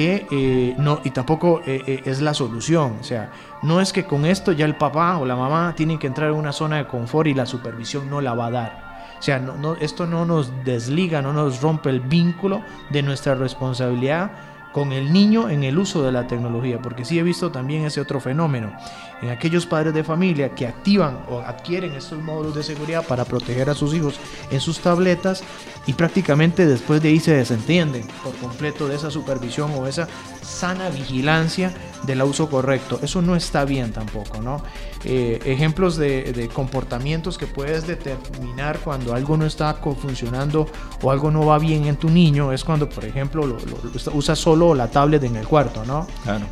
[0.00, 2.98] eh, no, y tampoco eh, es la solución.
[3.00, 3.30] O sea,
[3.62, 6.36] no es que con esto ya el papá o la mamá tienen que entrar en
[6.36, 8.88] una zona de confort y la supervisión no la va a dar.
[9.18, 9.42] O sea,
[9.80, 14.30] esto no nos desliga, no nos rompe el vínculo de nuestra responsabilidad
[14.78, 18.00] con el niño en el uso de la tecnología, porque sí he visto también ese
[18.00, 18.72] otro fenómeno
[19.20, 23.68] en aquellos padres de familia que activan o adquieren estos módulos de seguridad para proteger
[23.70, 24.20] a sus hijos
[24.52, 25.42] en sus tabletas
[25.88, 30.06] y prácticamente después de ahí se desentienden por completo de esa supervisión o esa
[30.42, 33.00] sana vigilancia del uso correcto.
[33.02, 34.62] Eso no está bien tampoco, ¿no?
[35.04, 40.66] Eh, ejemplos de, comportamientos que puedes determinar cuando algo no está funcionando
[41.02, 43.58] o algo no va bien en tu niño es cuando, por ejemplo, lo,
[44.12, 46.06] usa solo la tablet en el cuarto, ¿no?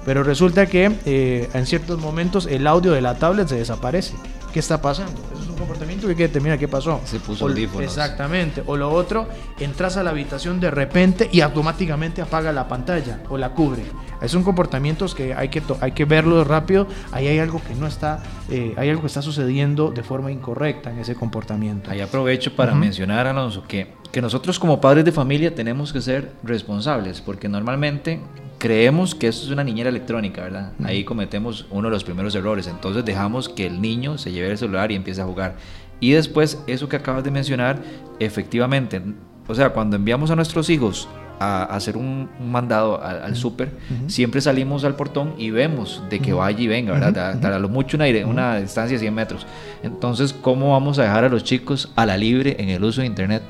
[0.04, 4.14] Pero resulta que eh, en ciertos momentos el audio de la tablet se desaparece.
[4.56, 5.20] ¿Qué está pasando?
[5.34, 6.98] Eso es un comportamiento que hay que determinar qué pasó.
[7.04, 7.46] Se puso
[7.82, 8.62] Exactamente.
[8.64, 9.28] O lo otro,
[9.60, 13.82] entras a la habitación de repente y automáticamente apaga la pantalla o la cubre.
[14.24, 16.86] Son comportamientos que hay que, hay que verlos rápido.
[17.12, 20.90] Ahí hay algo que no está, eh, hay algo que está sucediendo de forma incorrecta
[20.90, 21.90] en ese comportamiento.
[21.90, 26.32] Ahí aprovecho para mencionar, Alonso, que, que nosotros como padres de familia tenemos que ser
[26.42, 28.22] responsables, porque normalmente
[28.58, 30.72] creemos que esto es una niñera electrónica, ¿verdad?
[30.84, 32.66] Ahí cometemos uno de los primeros errores.
[32.66, 35.56] Entonces dejamos que el niño se lleve el celular y empiece a jugar.
[36.00, 37.82] Y después, eso que acabas de mencionar,
[38.20, 39.00] efectivamente,
[39.48, 43.70] o sea, cuando enviamos a nuestros hijos a, hacer un, mandado al, súper,
[44.06, 47.44] siempre salimos al portón y vemos de que vaya y venga, ¿verdad?
[47.44, 49.46] A, lo mucho una, una distancia de 100 metros.
[49.82, 53.06] Entonces, ¿cómo vamos a dejar a los chicos a la libre en el uso de
[53.06, 53.42] Internet?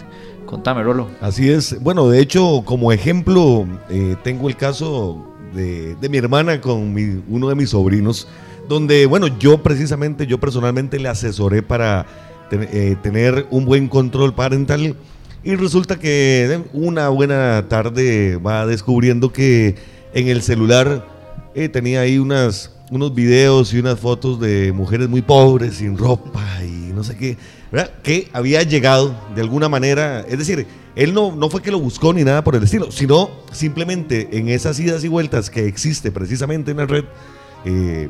[0.47, 1.09] Contame, Rolo.
[1.21, 1.81] Así es.
[1.83, 6.95] Bueno, de hecho, como ejemplo, eh, tengo el caso de, mi hermana con
[7.29, 8.29] uno de mis sobrinos,
[8.69, 12.07] donde, bueno, yo precisamente, yo personalmente le asesoré para
[12.51, 14.97] eh, tener un buen control parental.
[15.43, 19.77] Y resulta que una buena tarde va descubriendo que
[20.15, 21.07] en el celular
[21.55, 26.45] eh, tenía ahí unas, unos videos y unas fotos de mujeres muy pobres, sin ropa
[26.65, 27.37] y no sé qué
[28.03, 32.13] que había llegado de alguna manera, es decir, él no, no fue que lo buscó
[32.15, 36.71] ni nada por el estilo, sino simplemente en esas idas y vueltas que existe precisamente
[36.71, 37.05] en la red,
[37.65, 38.09] eh,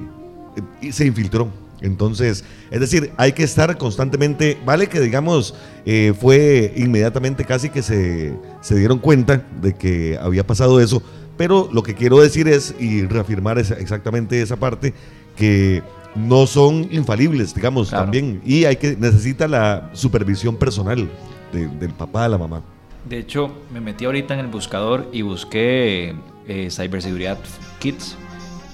[0.91, 1.51] se infiltró.
[1.81, 7.83] Entonces, es decir, hay que estar constantemente, vale que digamos, eh, fue inmediatamente casi que
[7.83, 11.03] se, se dieron cuenta de que había pasado eso,
[11.37, 14.95] pero lo que quiero decir es, y reafirmar exactamente esa parte,
[15.37, 15.83] que
[16.17, 18.41] no son infalibles, digamos, también.
[18.45, 21.09] Y hay que necesita la supervisión personal
[21.53, 22.63] del papá, de la mamá.
[23.09, 26.15] De hecho, me metí ahorita en el buscador y busqué
[26.49, 27.39] eh, Cyberseguridad
[27.79, 28.17] Kids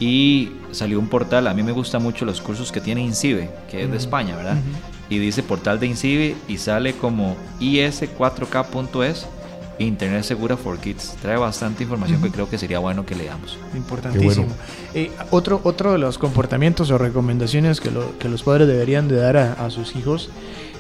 [0.01, 1.47] y salió un portal.
[1.47, 4.57] A mí me gustan mucho los cursos que tiene INCIBE, que es de España, ¿verdad?
[5.11, 9.27] Y dice portal de INCIBE y sale como is4k.es
[9.79, 11.17] Internet Segura for Kids.
[11.21, 13.59] Trae bastante información que creo que sería bueno que leamos.
[13.75, 14.49] Importantísimo.
[14.95, 19.37] Eh, otro, otro de los comportamientos o recomendaciones que, que los padres deberían de dar
[19.37, 20.31] a, sus hijos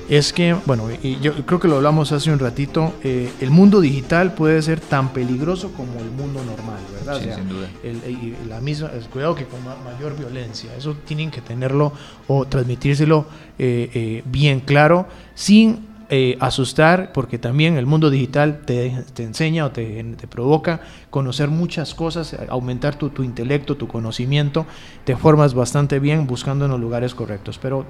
[0.09, 3.81] es que, bueno, y yo creo que lo hablamos hace un ratito, eh, el mundo
[3.81, 7.21] digital puede ser tan peligroso como el mundo normal, ¿verdad?
[7.23, 7.69] Sí, sin duda.
[7.83, 11.93] El, la misma, cuidado que con mayor violencia, eso tienen que tenerlo
[12.27, 13.27] o transmitírselo
[13.59, 19.70] eh, bien claro, sin eh, asustar, porque también el mundo digital te, te enseña o
[19.70, 24.66] te, te, provoca conocer muchas cosas, aumentar tu, tu, intelecto, tu conocimiento,
[25.07, 27.59] te formas bastante bien buscando en los lugares correctos.
[27.59, 27.87] Pero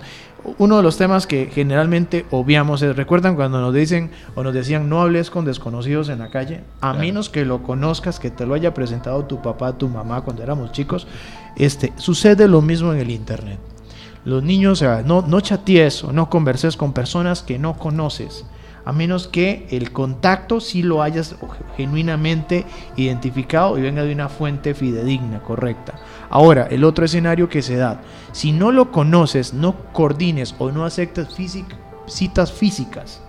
[0.58, 4.88] uno de los temas que generalmente obviamos es, ¿recuerdan cuando nos dicen o nos decían
[4.88, 6.60] no hables con desconocidos en la calle?
[6.76, 6.98] A claro.
[7.00, 10.70] menos que lo conozcas, que te lo haya presentado tu papá, tu mamá cuando éramos
[10.70, 11.08] chicos,
[11.56, 13.71] este, sucede lo mismo en el Internet.
[14.24, 18.44] Los niños, o sea, no, no chatees o no converses con personas que no conoces,
[18.84, 21.36] a menos que el contacto sí lo hayas
[21.76, 22.64] genuinamente
[22.96, 25.94] identificado y venga de una fuente fidedigna, correcta.
[26.30, 28.00] Ahora, el otro escenario que se da,
[28.32, 31.34] si no lo conoces, no coordines o no aceptas
[32.06, 33.21] citas físicas,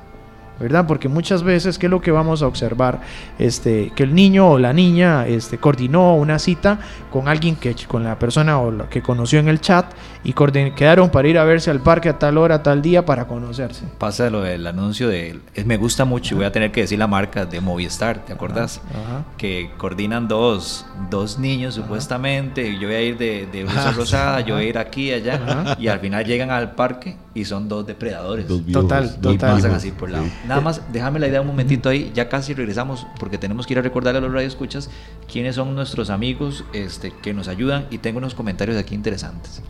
[0.60, 0.86] ¿verdad?
[0.88, 3.02] Porque muchas veces, ¿qué es lo que vamos a observar?
[3.40, 6.80] Este, que el niño o la niña este, coordinó una cita
[7.12, 9.86] con alguien que, con la persona o la que conoció en el chat
[10.24, 13.28] y quedaron para ir a verse al parque a tal hora, a tal día para
[13.28, 13.84] conocerse.
[13.98, 16.98] Pasa lo del anuncio de, es, me gusta mucho y voy a tener que decir
[16.98, 18.82] la marca de Movistar, ¿te acordás?
[18.90, 19.26] Ajá.
[19.38, 21.84] Que coordinan dos, dos niños Ajá.
[21.84, 25.14] supuestamente, yo voy a ir de, de blusa rosada, yo voy a ir aquí y
[25.14, 28.48] allá, y al final llegan al parque y son dos depredadores.
[28.48, 29.34] Dos total, total.
[29.34, 30.26] Y pasan así por lado.
[30.26, 30.32] Sí.
[30.48, 33.80] Nada más, déjame la idea un momentito ahí, ya casi regresamos porque tenemos que ir
[33.80, 34.90] a recordarle a los radioescuchas
[35.32, 39.62] quiénes son nuestros amigos este, que nos ayudan y tengo unos comentarios aquí interesantes.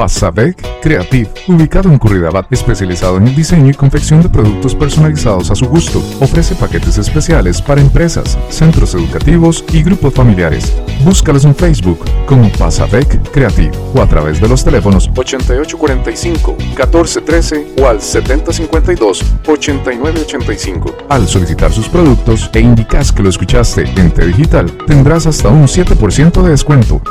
[0.00, 5.54] Pasadec Creative, ubicado en Curridabat, especializado en el diseño y confección de productos personalizados a
[5.54, 6.02] su gusto.
[6.20, 10.72] Ofrece paquetes especiales para empresas, centros educativos y grupos familiares.
[11.04, 17.98] Búscalos en Facebook como Pasadec Creative o a través de los teléfonos 8845-1413 o al
[17.98, 20.94] 7052-8985.
[21.10, 25.64] Al solicitar sus productos e indicas que lo escuchaste en T Digital, tendrás hasta un
[25.64, 27.02] 7% de descuento.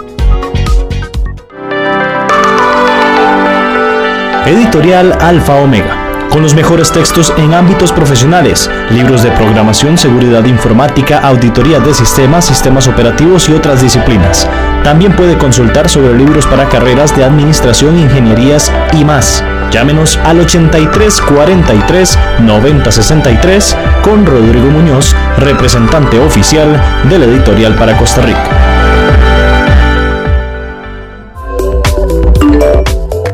[4.45, 6.28] Editorial Alfa Omega.
[6.32, 12.45] Con los mejores textos en ámbitos profesionales, libros de programación, seguridad informática, auditoría de sistemas,
[12.45, 14.47] sistemas operativos y otras disciplinas.
[14.84, 19.43] También puede consultar sobre libros para carreras de administración, ingenierías y más.
[19.71, 27.97] Llámenos al 83 43 90 63 con Rodrigo Muñoz, representante oficial de la editorial para
[27.97, 28.78] Costa Rica.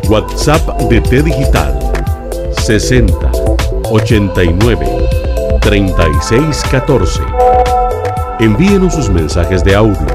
[0.09, 1.79] WhatsApp de T Digital
[2.63, 3.31] 60
[3.89, 4.85] 89
[5.61, 7.21] 36 14.
[8.39, 10.07] Envíenos sus mensajes de audio,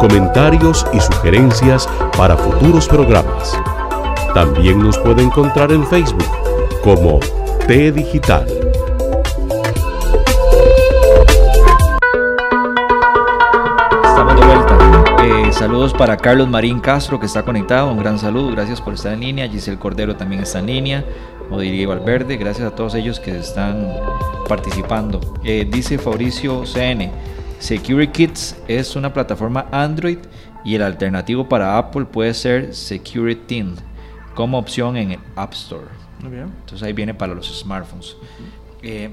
[0.00, 3.58] comentarios y sugerencias para futuros programas.
[4.32, 6.24] También nos puede encontrar en Facebook
[6.82, 7.20] como
[7.66, 8.63] T Digital.
[15.54, 19.20] Saludos para Carlos Marín Castro que está conectado, un gran saludo, gracias por estar en
[19.20, 19.48] línea.
[19.48, 21.04] Giselle Cordero también está en línea.
[21.56, 23.88] Diego Valverde, gracias a todos ellos que están
[24.48, 25.20] participando.
[25.44, 27.12] Eh, dice Fabricio CN,
[27.60, 30.18] Security Kits es una plataforma Android
[30.64, 33.64] y el alternativo para Apple puede ser Security
[34.34, 35.86] como opción en el App Store.
[36.20, 36.50] Muy bien.
[36.60, 38.16] Entonces ahí viene para los smartphones.
[38.82, 39.10] Eh,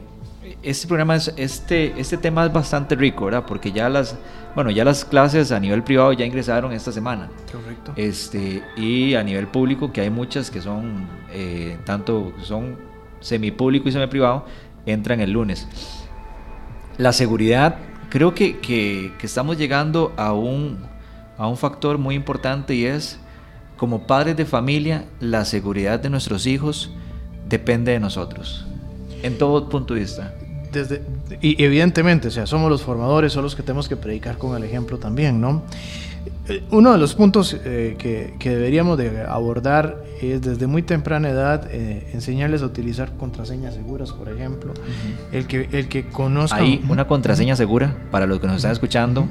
[0.64, 3.46] este programa es, este, este tema es bastante rico, ¿verdad?
[3.46, 4.16] Porque ya las,
[4.56, 7.30] bueno, ya las clases a nivel privado ya ingresaron esta semana.
[7.52, 7.94] Correcto.
[7.96, 12.78] Este, y a nivel público, que hay muchas que son, eh, tanto son
[13.20, 14.46] semipúblico y semiprivado,
[14.86, 15.68] entran el lunes.
[16.98, 17.78] La seguridad,
[18.10, 20.80] creo que, que, que estamos llegando a un,
[21.38, 23.20] a un factor muy importante y es,
[23.78, 26.92] como padres de familia, la seguridad de nuestros hijos
[27.48, 28.66] depende de nosotros
[29.24, 30.34] en todo punto de vista.
[30.72, 31.02] Desde,
[31.42, 34.64] y evidentemente, o sea, somos los formadores, son los que tenemos que predicar con el
[34.64, 35.64] ejemplo también, ¿no?
[36.72, 41.68] Uno de los puntos eh, que, que, deberíamos de abordar es desde muy temprana edad
[41.72, 44.74] eh, enseñarles a utilizar contraseñas seguras, por ejemplo.
[44.74, 45.36] Uh -huh.
[45.38, 46.58] el, que, el que conozca...
[46.58, 49.28] Hay una contraseña segura para los que nos están escuchando.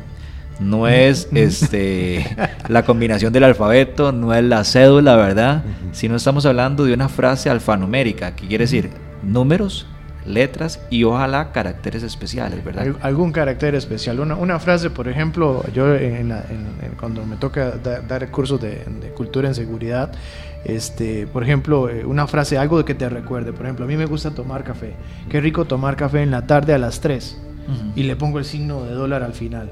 [0.60, 2.26] No es este
[2.68, 5.64] la combinación del alfabeto, no es la cédula, ¿verdad?
[5.64, 5.94] Uh -huh.
[5.94, 8.90] Sino estamos hablando de una frase alfanumérica, que quiere decir
[9.22, 9.86] números,
[10.26, 12.94] letras y ojalá caracteres especiales, ¿verdad?
[13.00, 14.20] Algún carácter especial.
[14.20, 18.30] Una, una frase, por ejemplo, yo en la, en, en, cuando me toca da, dar
[18.30, 20.12] cursos de, de, cultura en seguridad,
[20.64, 23.52] este, por ejemplo, eh, una frase, algo de que te recuerde.
[23.52, 24.94] Por ejemplo, a mí me gusta tomar café.
[25.28, 27.92] Qué rico tomar café en la tarde a las 3 uh -huh.
[27.96, 29.70] y le pongo el signo de dólar al final.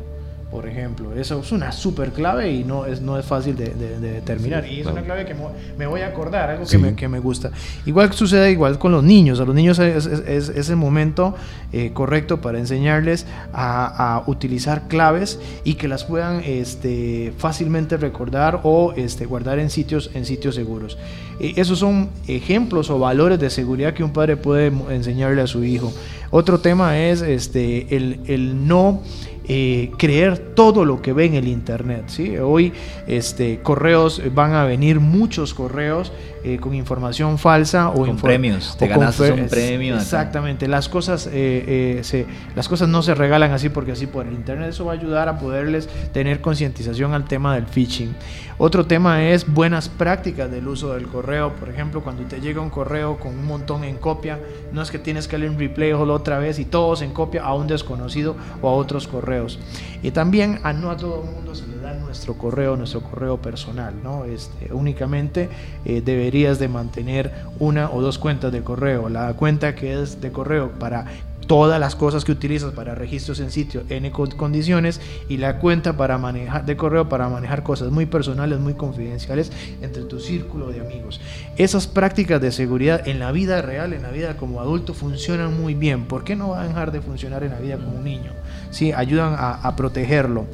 [0.51, 1.13] Por ejemplo.
[1.15, 4.67] Eso es una super clave y no es, no es fácil de, determinar.
[4.67, 5.35] y es una clave que
[5.77, 7.51] me voy a acordar, algo que, me, que, me, gusta.
[7.85, 9.41] Igual sucede igual con los niños.
[9.41, 11.35] A los niños es, es, el momento
[11.73, 18.95] eh, correcto para enseñarles a, utilizar claves y que las puedan este, fácilmente recordar o
[18.97, 20.99] este, guardar en sitios, en sitios seguros.
[21.41, 25.93] esos son ejemplos o valores de seguridad que un padre puede enseñarle a su hijo.
[26.31, 29.03] Otro tema es este, el, el no
[29.49, 32.05] eh, creer todo lo que ve en el internet.
[32.09, 32.37] ¿sí?
[32.39, 32.73] Hoy
[33.07, 36.13] este, correos van a venir muchos correos
[36.45, 38.77] eh, con información falsa o con premios.
[38.79, 39.97] Te ganaste un premio.
[39.97, 40.69] Exactamente.
[40.69, 44.71] Las cosas, eh, se, las cosas no se regalan así porque así por el internet.
[44.71, 48.15] Eso va a ayudar a poderles tener concientización al tema del phishing.
[48.61, 51.53] Otro tema es buenas prácticas del uso del correo.
[51.55, 54.41] Por ejemplo, cuando te llega un correo con un montón en copia,
[54.73, 57.55] no es que tienes que leer un replay otra vez y todos en copia a
[57.55, 59.38] un desconocido o a otros correos.
[60.03, 63.41] Y también a no a todo el mundo se le da nuestro correo, nuestro correo
[63.41, 64.25] personal, ¿no?
[64.25, 65.49] Este, únicamente
[65.85, 69.09] eh, deberías de mantener una o dos cuentas de correo.
[69.09, 71.07] La cuenta que es de correo para
[71.49, 76.19] todas las cosas que utilizas para registros en sitio en condiciones y la cuenta para
[76.19, 81.21] manejar de correo para manejar cosas muy personales, muy confidenciales entre tu círculo de amigos.
[81.57, 85.75] Esas prácticas de seguridad en la vida real, en la vida como adulto funcionan muy
[85.75, 86.05] bien.
[86.05, 88.33] ¿Por qué no va a dejar de funcionar en la vida como un niño?
[88.71, 90.47] Sí, ayudan a, protegerlo.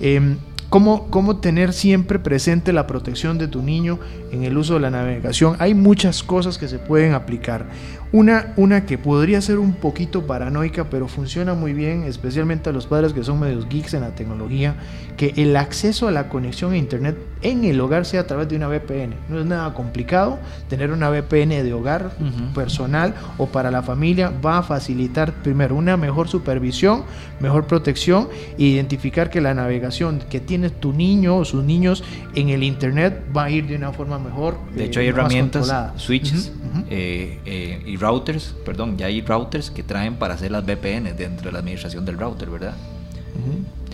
[0.00, 0.38] Em,
[0.70, 3.98] ¿Cómo, ¿Cómo, tener siempre presente la protección de tu niño
[4.32, 5.56] en el uso de la navegación?
[5.60, 7.70] Hay muchas cosas que se pueden aplicar.
[8.10, 12.86] Una, una que podría ser un poquito paranoica, pero funciona muy bien, especialmente a los
[12.86, 14.76] padres que son medios geeks en la tecnología,
[15.18, 18.56] que el acceso a la conexión a Internet en el hogar sea a través de
[18.56, 19.14] una VPN.
[19.28, 20.38] No es nada complicado
[20.68, 22.12] tener una VPN de hogar
[22.54, 24.32] personal o para la familia.
[24.44, 27.04] Va a facilitar primero una mejor supervisión,
[27.40, 28.28] mejor protección
[28.58, 32.04] e identificar que la navegación que tiene tu niño o sus niños
[32.34, 34.56] en el Internet va a ir de una forma mejor.
[34.74, 36.52] De hecho, hay eh, herramientas, switches
[36.90, 41.46] eh, eh, y routers, perdón, ya hay routers que traen para hacer las VPN dentro
[41.46, 42.74] de la administración del router, ¿verdad?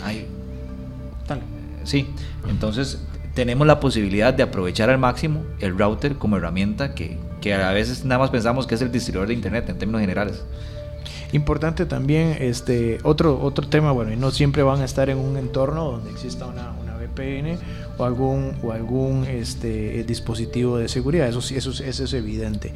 [0.03, 0.27] Hay.
[1.83, 2.07] Sí,
[2.49, 2.99] entonces
[3.35, 8.05] tenemos la posibilidad de aprovechar al máximo el router como herramienta que, que a veces
[8.05, 10.43] nada más pensamos que es el distribuidor de internet en términos generales.
[11.31, 15.37] Importante también este otro otro tema, bueno, y no siempre van a estar en un
[15.37, 17.59] entorno donde exista una, una VPN
[17.97, 22.73] o algún o algún este dispositivo de seguridad, eso sí eso, eso es evidente.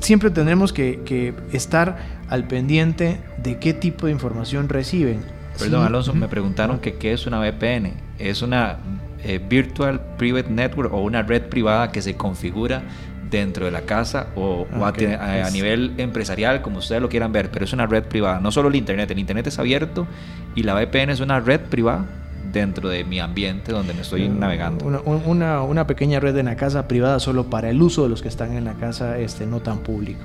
[0.00, 5.24] Siempre tendremos que, estar al pendiente de qué tipo de información reciben.
[5.58, 7.92] Perdón, Alonso, me preguntaron que qué es una VPN.
[8.18, 8.78] Es una
[9.24, 12.82] eh, Virtual Private Network o una red privada que se configura
[13.30, 17.72] dentro de la casa o, a, nivel empresarial, como ustedes lo quieran ver, pero es
[17.72, 18.40] una red privada.
[18.40, 20.06] No solo el Internet, el Internet es abierto
[20.54, 22.06] y la VPN es una red privada
[22.52, 24.84] dentro de mi ambiente donde me estoy navegando.
[25.04, 28.28] Una, una, pequeña red en la casa privada solo para el uso de los que
[28.28, 30.24] están en la casa este, no tan público.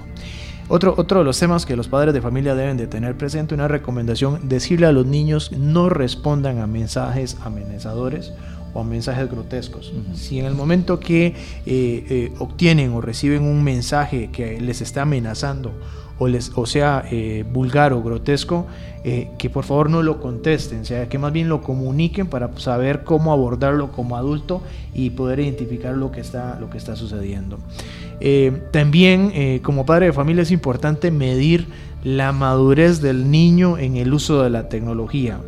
[0.69, 3.67] Otro, otro de los temas que los padres de familia deben de tener presente, una
[3.67, 8.31] recomendación, decirle a los niños no respondan a mensajes amenazadores
[8.73, 9.93] o a mensajes grotescos.
[10.13, 15.01] Si en el momento que eh, eh, obtienen o reciben un mensaje que les está
[15.01, 15.73] amenazando
[16.19, 18.67] o, les, o sea eh, vulgar o grotesco,
[19.03, 22.49] eh, que por favor no lo contesten, o sea, que más bien lo comuniquen para
[22.57, 24.61] saber cómo abordarlo como adulto
[24.93, 27.59] y poder identificar lo que está, lo que está sucediendo.
[28.19, 31.67] Eh, también como padre de familia es importante medir
[32.03, 35.39] la madurez del niño en el uso de la tecnología.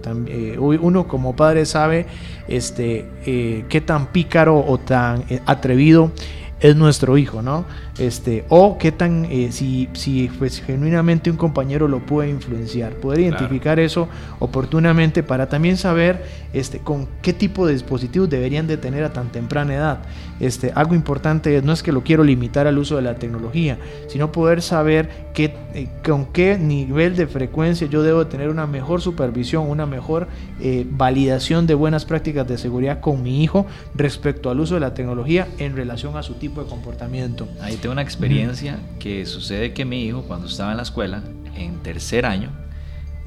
[0.60, 2.08] Uno como padre sabe
[2.50, 6.12] este, qué tan pícaro o tan atrevido
[6.60, 7.66] es nuestro hijo, ¿no?
[7.98, 13.22] Este, o qué tan, eh, si, si pues, genuinamente un compañero lo puede influenciar, poder
[13.22, 19.06] identificar eso oportunamente para también saber este, con qué tipo de dispositivos deberían de tener
[19.06, 20.00] a tan temprana edad.
[20.42, 23.78] Este, algo importante no es que lo quiero limitar al uso de la tecnología,
[24.08, 29.02] sino poder saber qué, eh, con qué nivel de frecuencia yo debo tener una mejor
[29.02, 30.28] supervisión, una mejor
[30.60, 34.94] eh, validación de buenas prácticas de seguridad con mi hijo respecto al uso de la
[34.94, 37.48] tecnología en relación a su tipo de comportamiento.
[37.62, 41.24] Ahí una experiencia que sucede que mi hijo cuando estaba en la escuela,
[41.56, 42.50] en tercer año,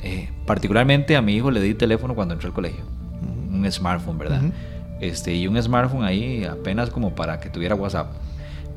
[0.03, 2.85] eh, particularmente a mi hijo le di teléfono cuando entró al colegio,
[3.51, 4.43] un smartphone, ¿verdad?
[5.01, 8.13] este, y un smartphone ahí apenas como para que tuviera WhatsApp.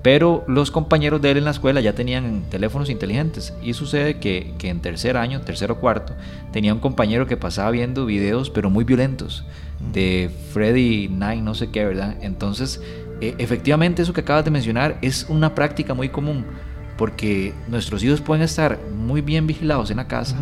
[0.03, 3.53] Pero los compañeros de él en la escuela ya tenían teléfonos inteligentes.
[3.61, 6.13] Y sucede que, que en tercer año, tercero o cuarto,
[6.51, 9.45] tenía un compañero que pasaba viendo videos, pero muy violentos,
[9.93, 12.15] de Freddy Nine, no sé qué, ¿verdad?
[12.21, 12.81] Entonces
[13.21, 16.45] e, efectivamente eso que acabas de mencionar es una práctica muy común,
[16.97, 20.37] porque nuestros hijos pueden estar muy bien vigilados en la casa,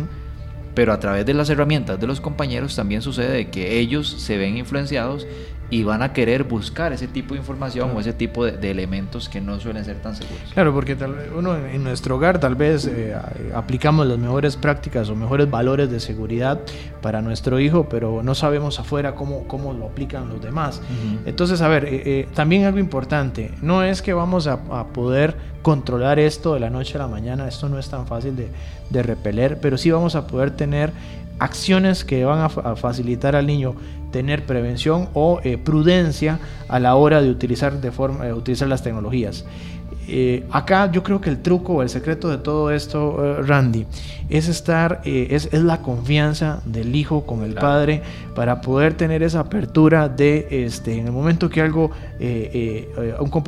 [0.74, 4.56] pero a través de las herramientas de los compañeros también sucede que ellos se ven
[4.56, 5.26] influenciados
[5.70, 9.40] y van a querer buscar ese tipo de información o ese tipo de, elementos que
[9.40, 10.42] no suelen ser tan seguros.
[10.52, 13.16] Claro, porque tal, uno en nuestro hogar tal vez eh,
[13.54, 16.60] aplicamos las mejores prácticas o mejores valores de seguridad
[17.00, 20.82] para nuestro hijo, pero no sabemos afuera cómo, cómo lo aplican los demás.
[21.24, 24.60] Entonces, a ver, eh, eh, también algo importante, no es que vamos a,
[24.92, 28.48] poder controlar esto de la noche a la mañana, esto no es tan fácil de,
[28.88, 30.90] de repeler, pero sí vamos a poder tener
[31.40, 33.74] acciones que van a, facilitar al niño
[34.12, 36.38] tener prevención o eh, prudencia
[36.68, 39.44] a la hora de utilizar, de forma, eh, utilizar las tecnologías.
[40.08, 43.86] Eh, acá yo creo que el truco o el secreto de todo esto, eh, Randy,
[44.28, 48.02] es estar, eh, es, la confianza del hijo con el padre
[48.34, 51.90] para poder tener esa apertura de, este, en el momento que algo,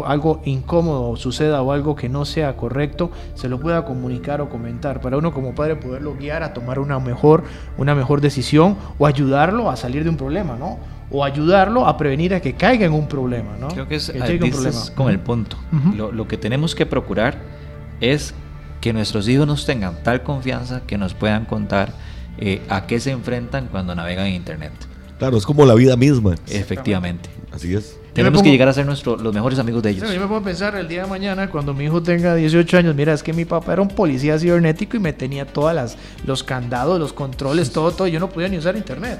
[0.05, 5.01] algo incómodo suceda o algo que no sea correcto, se lo pueda comunicar o comentar,
[5.01, 7.45] para uno como padre poderlo guiar a tomar una mejor,
[7.79, 10.79] una mejor decisión o ayudarlo a salir de un problema, ¿no?
[11.13, 13.69] O ayudarlo a prevenir a que caiga en un problema, ¿no?
[13.69, 14.13] Creo que es,
[14.95, 15.57] con el punto.
[15.97, 17.37] lo, que tenemos que procurar
[18.01, 18.35] es
[18.81, 21.93] que nuestros hijos nos tengan tal confianza que nos puedan contar
[22.39, 24.73] eh, a qué se enfrentan cuando navegan en Internet.
[25.19, 26.35] Claro, es como la vida misma.
[26.49, 27.31] Efectivamente.
[27.53, 27.99] Así es.
[28.15, 30.13] Tenemos que llegar a ser nuestro, los mejores amigos de ellos.
[30.13, 33.13] yo me puedo pensar el día de mañana cuando mi hijo tenga 18 años, mira,
[33.13, 35.97] es que mi papá era un policía cibernético y me tenía todas las
[36.27, 39.19] los candados, los controles, todo, todo, yo no podía ni usar internet.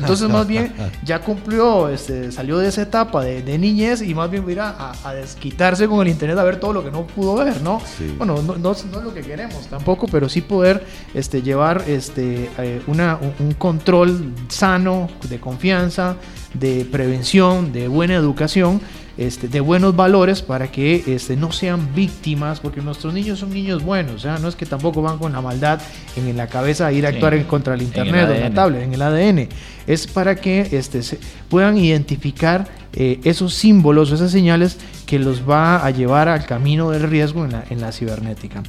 [0.00, 0.72] Entonces, más bien,
[1.04, 5.14] ya cumplió, este, salió de esa etapa de, niñez y más bien va a, a,
[5.14, 7.80] desquitarse con el internet a ver todo lo que no pudo ver, ¿no?
[8.16, 10.84] Bueno, no, no, es lo que queremos tampoco, pero sí poder
[11.14, 16.16] este, llevar este, eh, una, un control sano, de confianza,
[16.54, 18.80] de prevención, de buena educación
[19.20, 23.82] este, de buenos valores para que este, no sean víctimas, porque nuestros niños son niños
[23.82, 25.78] buenos, no es que tampoco van con la maldad
[26.16, 28.94] en, la cabeza a ir a actuar en, contra el Internet o la tablet, en
[28.94, 29.48] el ADN.
[29.86, 35.84] Es para que este, se puedan identificar eh, esos símbolos, esas señales que los va
[35.84, 38.62] a llevar al camino del riesgo en la, en la cibernética.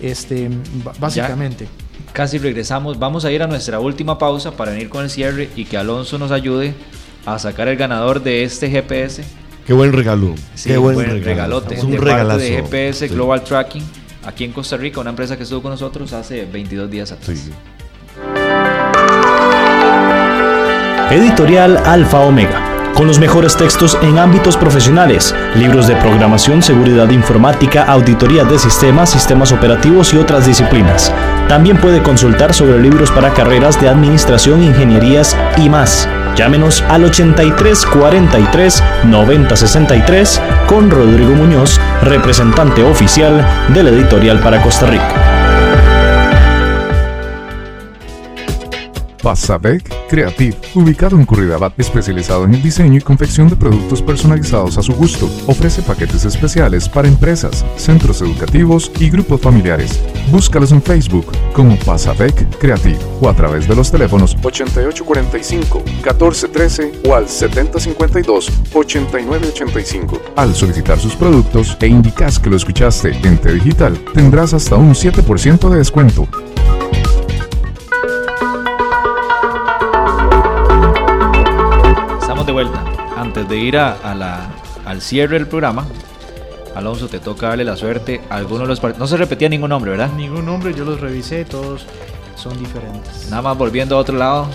[0.00, 0.48] Este,
[1.00, 1.66] básicamente.
[2.12, 5.64] casi regresamos, vamos a ir a nuestra última pausa para venir con el cierre y
[5.64, 6.74] que Alonso nos ayude
[7.24, 9.24] a sacar el ganador de este GPS
[9.66, 10.34] Qué buen regalo.
[10.64, 11.74] Qué buen, regalote.
[11.74, 12.38] Es un de regalazo.
[12.38, 13.82] de GPS Global Tracking
[14.24, 17.50] aquí en Costa Rica, una empresa que estuvo con nosotros hace 22 días atrás.
[21.10, 27.84] Editorial Alfa Omega con los mejores textos en ámbitos profesionales, libros de programación, seguridad informática,
[27.84, 31.12] auditoría de sistemas, sistemas operativos y otras disciplinas.
[31.46, 36.08] También puede consultar sobre libros para carreras de administración, ingenierías y más.
[36.36, 44.60] Llámenos al 83 43 90 63 con Rodrigo Muñoz, representante oficial de la editorial para
[44.62, 45.45] Costa Rica.
[49.26, 54.82] Pasadec Creative, ubicado en Curridabat, especializado en el diseño y confección de productos personalizados a
[54.82, 55.28] su gusto.
[55.48, 60.00] Ofrece paquetes especiales para empresas, centros educativos y grupos familiares.
[60.30, 67.26] Búscalos en Facebook como Pasadec Creative o a través de los teléfonos 8845-1413 o al
[67.26, 70.20] 7052-8985.
[70.36, 74.94] Al solicitar sus productos e indicas que lo escuchaste en T Digital, tendrás hasta un
[74.94, 76.28] 7% de descuento.
[82.46, 82.84] De vuelta.
[83.16, 84.48] Antes de ir a, la,
[84.84, 85.86] al cierre del programa,
[86.76, 89.90] Alonso, te toca darle la suerte a algunos de los No se repetía ningún nombre,
[89.90, 90.12] ¿verdad?
[90.12, 91.86] Ningún nombre, yo los revisé, todos
[92.36, 93.28] son diferentes.
[93.30, 94.48] Nada más volviendo a otro lado,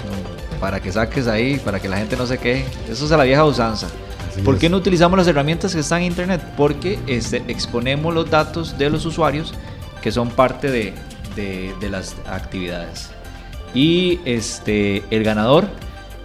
[0.60, 2.66] para que saques ahí, para que la gente no se quede.
[2.90, 3.88] Eso es a la vieja usanza.
[4.46, 6.42] ¿Por qué no utilizamos las herramientas que están en Internet?
[6.56, 9.54] Porque este, exponemos los datos de los usuarios
[10.02, 10.94] que son parte de,
[11.36, 13.10] de, de las actividades.
[13.74, 15.68] Y este, el ganador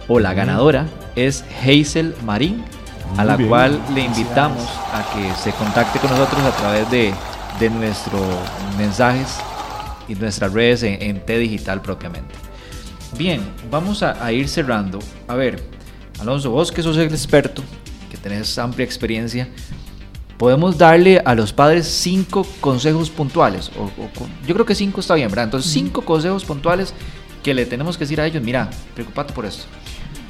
[0.07, 2.63] o la ganadora es Hazel Marín,
[3.17, 7.13] a la cual le invitamos a que se contacte con nosotros a través de,
[7.69, 8.21] nuestros
[8.77, 9.37] mensajes
[10.07, 12.35] y nuestras redes en, T Digital propiamente.
[13.17, 13.41] Bien,
[13.71, 14.99] vamos a, ir cerrando.
[15.27, 15.63] A ver,
[16.19, 17.63] Alonso, vos que sos el experto,
[18.11, 19.47] que tenés amplia experiencia,
[20.37, 23.71] podemos darle a los padres cinco consejos puntuales.
[23.79, 23.89] O,
[24.45, 25.45] yo creo que cinco está bien, ¿verdad?
[25.45, 26.93] Entonces, cinco consejos puntuales
[27.43, 29.65] que le tenemos que decir a ellos, mira, preocupate por esto.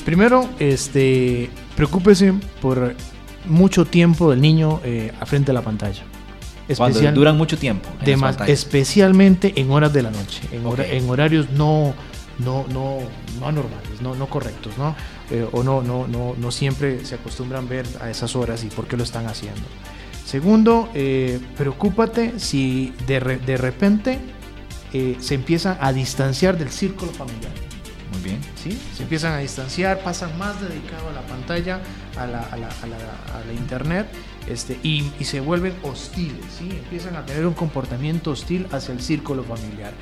[0.08, 2.96] Primero, este, preocúpese por
[3.46, 6.02] mucho tiempo del niño eh, a frente de la pantalla.
[6.78, 7.90] Cuando duran mucho tiempo.
[8.48, 11.94] especialmente en horas de la noche, en, horarios no,
[12.40, 13.00] no, no,
[13.38, 14.96] no anormales, no, no correctos, ¿no?
[15.30, 18.88] Eh, o no, no, no, no siempre se acostumbran ver a esas horas y por
[18.88, 19.64] qué lo están haciendo.
[20.26, 24.20] Segundo, eh, preocúpate si de, de repente
[24.94, 27.67] eh, se empiezan a distanciar del círculo familiar.
[28.18, 28.42] Muy bien.
[28.56, 28.80] ¿sí?
[28.96, 31.82] Se empiezan a distanciar, pasan más dedicado a la pantalla,
[32.18, 34.08] a la, a la, a la, a la internet,
[34.48, 36.70] este, y, y, se vuelven hostiles, ¿sí?
[36.72, 39.94] empiezan a tener un comportamiento hostil hacia el círculo familiar.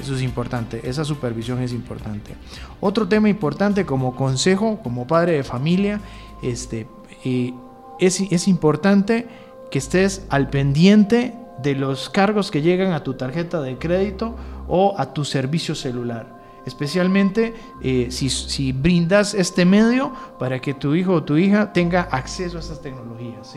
[0.00, 2.34] Eso es importante, esa supervisión es importante.
[2.80, 6.00] Otro tema importante como consejo, como padre de familia,
[6.42, 6.86] este,
[7.24, 7.54] eh,
[7.98, 9.26] es, es importante
[9.70, 14.36] que estés al pendiente de los cargos que llegan a tu tarjeta de crédito
[14.68, 21.12] o a tu servicio celular especialmente eh, si, brindas este medio para que tu hijo
[21.12, 23.54] o tu hija tenga acceso a estas tecnologías.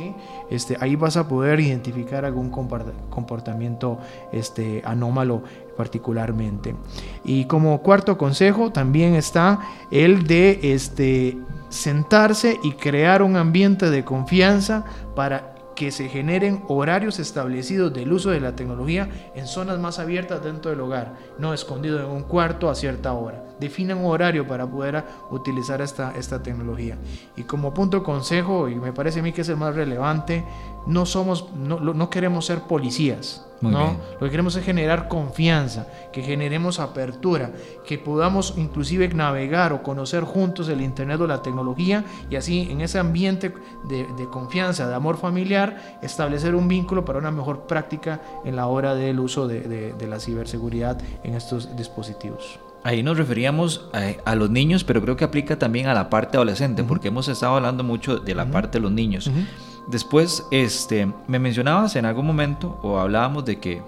[0.49, 3.99] Este, ahí vas a poder identificar algún comportamiento
[4.31, 5.43] este, anómalo
[5.75, 6.75] particularmente.
[7.23, 9.59] Y como cuarto consejo también está
[9.91, 11.37] el de este,
[11.69, 14.83] sentarse y crear un ambiente de confianza
[15.15, 20.43] para que se generen horarios establecidos del uso de la tecnología en zonas más abiertas
[20.43, 23.46] dentro del hogar, no escondido en un cuarto a cierta hora.
[23.59, 26.97] Definan un horario para poder utilizar esta, esta tecnología.
[27.35, 30.43] Y como punto consejo, y me parece a mí que es el más relevante,
[30.85, 33.47] no somos, no, no queremos ser policías.
[33.61, 33.97] ¿no?
[34.13, 37.51] Lo que queremos es generar confianza, que generemos apertura,
[37.85, 42.81] que podamos inclusive navegar o conocer juntos el Internet o la tecnología y así en
[42.81, 43.53] ese ambiente
[43.89, 48.67] de, de, confianza, de amor familiar, establecer un vínculo para una mejor práctica en la
[48.67, 52.59] hora del uso de, de, de la ciberseguridad en estos dispositivos.
[52.87, 56.37] Ahí nos referíamos a, a, los niños, pero creo que aplica también a la parte
[56.37, 56.87] adolescente, uh -huh.
[56.87, 58.51] porque hemos estado hablando mucho de la uh -huh.
[58.51, 59.27] parte de los niños.
[59.27, 59.45] Uh -huh.
[59.91, 63.81] Después, este, me mencionabas en algún momento, o hablábamos de que,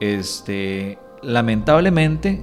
[0.00, 2.42] este, lamentablemente,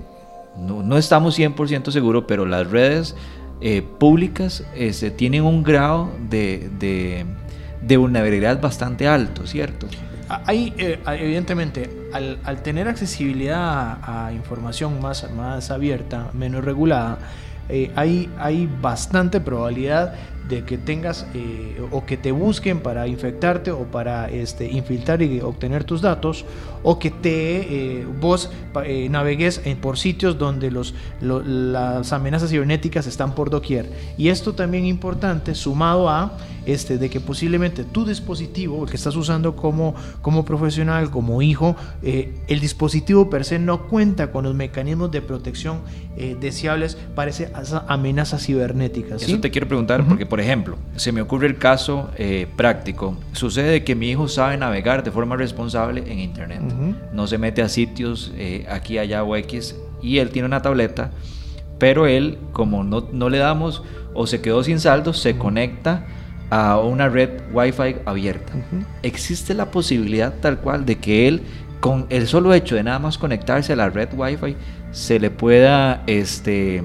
[0.55, 3.15] no, no estamos 100% seguros, pero las redes
[3.59, 7.25] eh, públicas este, tienen un grado de, de,
[7.81, 9.87] de, vulnerabilidad bastante alto, ¿cierto?
[10.45, 17.19] Hay, eh, evidentemente, al, al, tener accesibilidad a, a, información más, más abierta, menos regulada,
[17.69, 20.15] eh, hay, hay bastante probabilidad
[20.47, 25.39] de que tengas eh, o que te busquen para infectarte o para este, infiltrar y
[25.39, 26.45] obtener tus datos
[26.83, 28.51] o que te eh, vos
[28.83, 33.89] eh, navegues en, por sitios donde los, lo, las amenazas cibernéticas están por doquier.
[34.17, 39.15] Y esto también importante sumado a este, de que posiblemente tu dispositivo el que estás
[39.15, 44.55] usando como, como profesional como hijo eh, el dispositivo per se no cuenta con los
[44.55, 45.81] mecanismos de protección
[46.39, 49.31] deseables para esas amenazas cibernéticas ¿sí?
[49.31, 50.09] eso te quiero preguntar uh -huh.
[50.09, 53.15] porque por ejemplo, se me ocurre el caso eh, práctico.
[53.33, 56.61] Sucede que mi hijo sabe navegar de forma responsable en Internet.
[56.63, 56.95] Uh -huh.
[57.13, 59.75] No se mete a sitios eh, aquí, allá o X.
[60.01, 61.11] Y él tiene una tableta,
[61.79, 63.83] pero él, como no, no le damos
[64.13, 66.05] o se quedó sin saldo, se conecta
[66.53, 68.53] a una red Wi-Fi abierta.
[68.53, 68.85] Uh -huh.
[69.01, 71.41] Existe la posibilidad tal cual de que él,
[71.79, 74.55] con el solo hecho de nada más conectarse a la red Wi-Fi,
[74.91, 76.83] se le pueda este,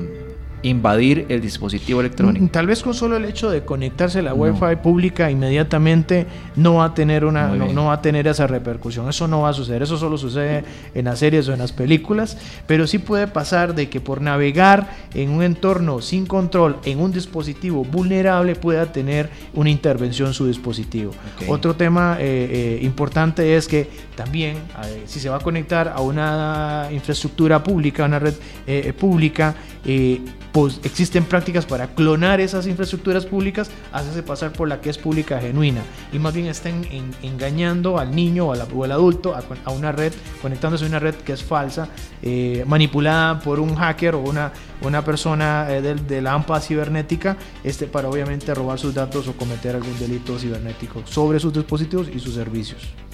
[0.63, 2.47] invadir el dispositivo electrónico.
[2.51, 4.37] Tal vez con solo el hecho de conectarse a la no.
[4.37, 9.09] Wi-Fi pública inmediatamente no va a tener una no, no, va a tener esa repercusión.
[9.09, 9.83] Eso no va a suceder.
[9.83, 12.37] Eso solo sucede en las series o en las películas,
[12.67, 17.13] pero sí puede pasar de que por navegar en un entorno sin control en un
[17.13, 21.13] dispositivo vulnerable pueda tener una intervención su dispositivo.
[21.37, 21.49] Okay.
[21.49, 26.01] Otro tema eh, eh, importante es que también eh, si se va a conectar a
[26.01, 28.35] una infraestructura pública, una red
[28.67, 29.55] eh, pública,
[30.53, 35.41] pues existen prácticas para clonar esas infraestructuras públicas, hacerse pasar por la que es pública
[35.41, 35.83] genuina
[36.13, 40.85] y más bien estén en, engañando al niño o, al adulto a, una red, conectándose
[40.85, 41.89] a una red que es falsa,
[42.23, 44.53] eh, manipulada por un hacker o una,
[45.05, 49.77] persona eh, de, de, la AMPA cibernética este, para obviamente robar sus datos o cometer
[49.77, 53.08] algún delito cibernético sobre sus dispositivos y sus servicios.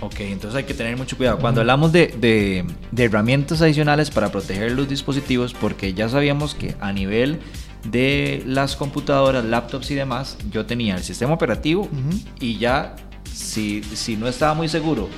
[0.00, 1.38] Ok, entonces hay que tener mucho cuidado.
[1.38, 6.74] Cuando hablamos de, de, de, herramientas adicionales para proteger los dispositivos, porque ya sabíamos que
[6.80, 7.38] a nivel
[7.84, 12.20] de las computadoras, laptops y demás, yo tenía el sistema operativo uh -huh.
[12.40, 12.96] y ya
[13.32, 15.08] si, si no estaba muy seguro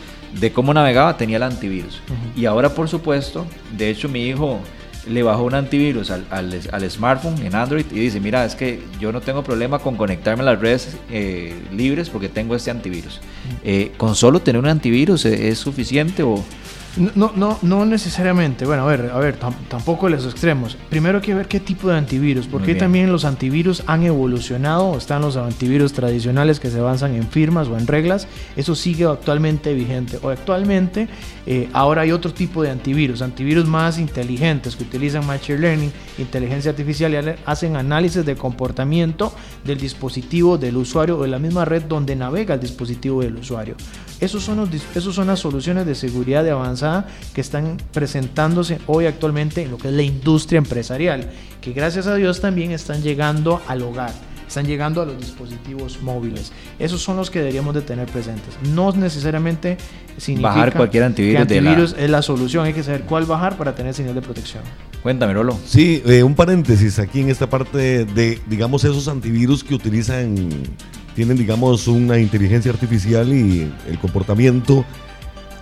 [0.40, 2.00] de cómo navegaba, tenía el antivirus.
[2.36, 3.46] Y ahora, por supuesto,
[3.76, 4.60] de hecho mi hijo
[5.08, 8.82] le bajó un antivirus al, al, al, smartphone en Android y dice, mira, es que
[9.00, 13.20] yo no tengo problema con conectarme a las redes eh, libres porque tengo este antivirus.
[13.62, 16.42] Eh, ¿Con solo tener un antivirus es, es suficiente o...?
[16.96, 18.66] No, no, no necesariamente.
[18.66, 19.36] Bueno, a ver, a ver,
[19.68, 20.76] tampoco los extremos.
[20.90, 24.96] Primero hay que ver qué tipo de antivirus, porque también los antivirus han evolucionado.
[24.96, 28.28] Están los antivirus tradicionales que se avanzan en firmas o en reglas.
[28.56, 30.20] Eso sigue actualmente vigente.
[30.22, 31.08] O actualmente,
[31.46, 36.70] eh, ahora hay otro tipo de antivirus, antivirus más inteligentes que utilizan Machine Learning, inteligencia
[36.70, 39.34] artificial y hacen análisis de comportamiento
[39.64, 43.74] del dispositivo del usuario o de la misma red donde navega el dispositivo del usuario.
[44.20, 46.83] Esos son, los, esos son las soluciones de seguridad de avanzada
[47.34, 51.30] que están presentándose hoy actualmente en lo que es la industria empresarial,
[51.60, 54.12] que gracias a Dios también están llegando al hogar
[54.46, 56.52] están llegando a los dispositivos móviles.
[56.78, 58.54] Esos son los que deberíamos de tener presentes.
[58.72, 59.76] No necesariamente
[60.16, 62.64] significa bajar cualquier antivirus, que antivirus es la solución.
[62.64, 64.62] Hay que saber cuál bajar para tener señal de protección.
[65.02, 65.58] Cuéntame, Rolo.
[65.66, 70.48] Sí, eh, un paréntesis aquí en esta parte de, digamos, esos antivirus que utilizan,
[71.16, 74.84] tienen, digamos, una inteligencia artificial y el comportamiento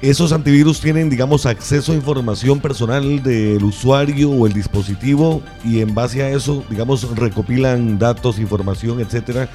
[0.02, 5.94] esos antivirus tienen, digamos, acceso a información personal del usuario o el dispositivo y en
[5.94, 9.48] base a eso, digamos, recopilan datos, información, etcétera.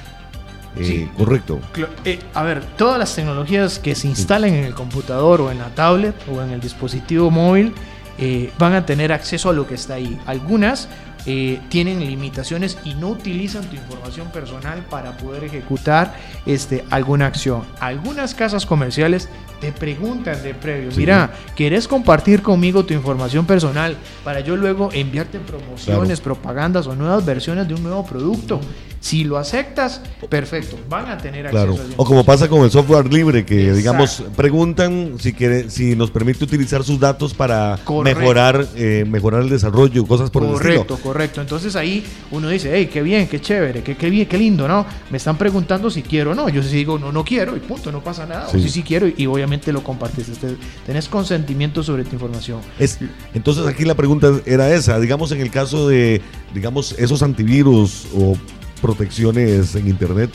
[0.77, 1.09] Eh, sí.
[1.17, 1.59] Correcto.
[2.05, 5.69] Eh, a ver, todas las tecnologías que se instalen en el computador o en la
[5.75, 7.73] tablet o en el dispositivo móvil
[8.17, 10.17] eh, van a tener acceso a lo que está ahí.
[10.25, 10.87] Algunas
[11.29, 16.15] eh, tienen limitaciones y no utilizan tu información personal para poder ejecutar
[16.45, 17.63] este, alguna acción.
[17.81, 19.27] Algunas casas comerciales
[19.59, 25.39] te preguntan de previo, mira, ¿quieres compartir conmigo tu información personal para yo luego enviarte
[25.39, 28.61] promociones, propagandas o nuevas versiones de un nuevo producto?
[29.07, 31.93] Si lo aceptas, perfecto, van a tener acceso claro.
[31.95, 36.43] O como pasa con el software libre, que digamos, preguntan si quiere, si nos permite
[36.43, 40.85] utilizar sus datos para mejorar, eh, mejorar el desarrollo, cosas por correcto, el estilo.
[40.87, 41.39] Correcto, correcto.
[41.39, 44.85] Entonces ahí uno dice, hey, qué bien, qué chévere, qué, qué, bien, qué lindo, ¿no?
[45.09, 46.49] Me están preguntando si quiero o no.
[46.49, 48.49] Yo sí digo, no, no quiero y punto, no pasa nada.
[48.49, 48.57] Sí.
[48.57, 50.27] O sí, sí quiero y obviamente lo compartes.
[50.27, 52.59] Este, tenés consentimiento sobre tu información.
[52.77, 52.99] Es,
[53.33, 56.21] entonces aquí la pregunta era esa, digamos en el caso de,
[56.53, 58.35] digamos, esos antivirus o
[58.77, 60.31] protecciones en internet,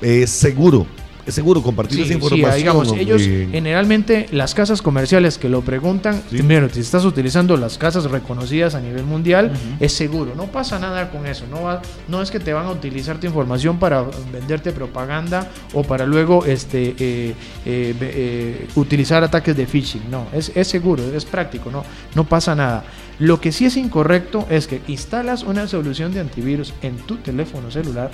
[0.00, 0.86] es seguro.
[1.30, 2.52] Seguro compartir sí, esa información.
[2.52, 6.36] Sí, digamos, ellos generalmente las casas comerciales que lo preguntan, sí.
[6.36, 9.76] primero, si estás utilizando las casas reconocidas a nivel mundial, uh -huh.
[9.80, 10.34] es seguro.
[10.34, 11.44] No pasa nada con eso.
[11.50, 15.82] No, va, no es que te van a utilizar tu información para venderte propaganda o
[15.82, 17.34] para luego este, eh,
[17.66, 20.10] eh, eh, utilizar ataques de phishing.
[20.10, 22.84] No, es, es seguro, es práctico, no, no pasa nada.
[23.18, 27.70] Lo que sí es incorrecto es que instalas una solución de antivirus en tu teléfono
[27.70, 28.10] celular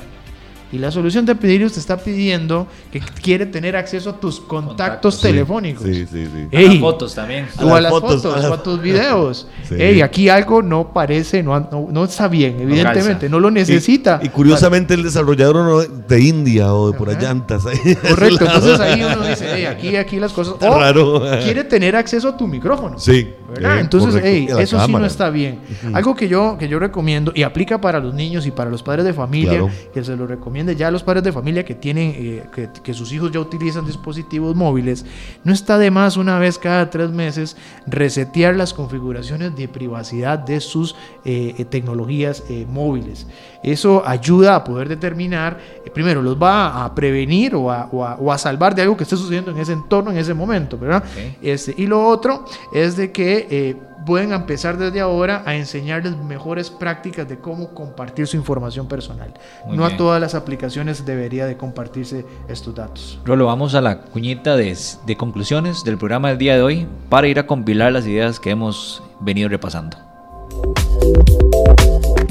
[0.73, 4.67] y la solución de antivirus te está pidiendo que quiere tener acceso a tus contactos,
[4.67, 5.85] contactos telefónicos.
[5.85, 6.49] Sí, sí, sí.
[6.51, 7.47] Ey, a las fotos también.
[7.62, 9.47] O a, a las fotos, fotos a o a tus videos.
[9.69, 9.77] Sí.
[9.79, 14.19] Ey, aquí algo no parece, no, no, no está bien, evidentemente, no, no lo necesita.
[14.23, 17.64] Y, y, curiosamente el desarrollador de India o de por allá antas.
[17.64, 20.55] Correcto, entonces ahí uno dice, hey, aquí, aquí las cosas.
[20.55, 21.23] Está raro.
[21.43, 22.99] Quiere tener acceso a tu micrófono.
[22.99, 23.33] Sí.
[23.49, 23.78] ¿Verdad?
[23.78, 24.86] Eh, Entonces, hey, eso cámara.
[24.86, 25.61] sí no está bien.
[25.84, 25.97] Uh -huh.
[25.97, 29.05] Algo que yo, que yo recomiendo y aplica para los niños y para los padres
[29.05, 29.70] de familia, claro.
[29.92, 32.94] que se lo recomiende ya a los padres de familia que tienen, eh, que, que,
[32.94, 35.05] sus hijos ya utilizan dispositivos móviles,
[35.44, 40.61] no está de más una vez cada tres meses resetear las configuraciones de privacidad de
[40.61, 43.26] sus eh, tecnologías eh, móviles.
[43.67, 45.59] Eso ayuda a poder determinar,
[45.93, 49.03] primero, los va a prevenir o a, o, a, o a, salvar de algo que
[49.03, 51.03] esté sucediendo en ese entorno, en ese momento, ¿verdad?
[51.11, 51.37] Okay.
[51.43, 56.71] Este, y lo otro es de que eh, pueden empezar desde ahora a enseñarles mejores
[56.71, 59.35] prácticas de cómo compartir su información personal.
[59.67, 59.95] Muy no bien.
[59.95, 63.19] a todas las aplicaciones debería de compartirse estos datos.
[63.25, 67.27] Rolo, vamos a la cuñita de, de conclusiones del programa del día de hoy para
[67.27, 70.06] ir a compilar las ideas que hemos venido repasando.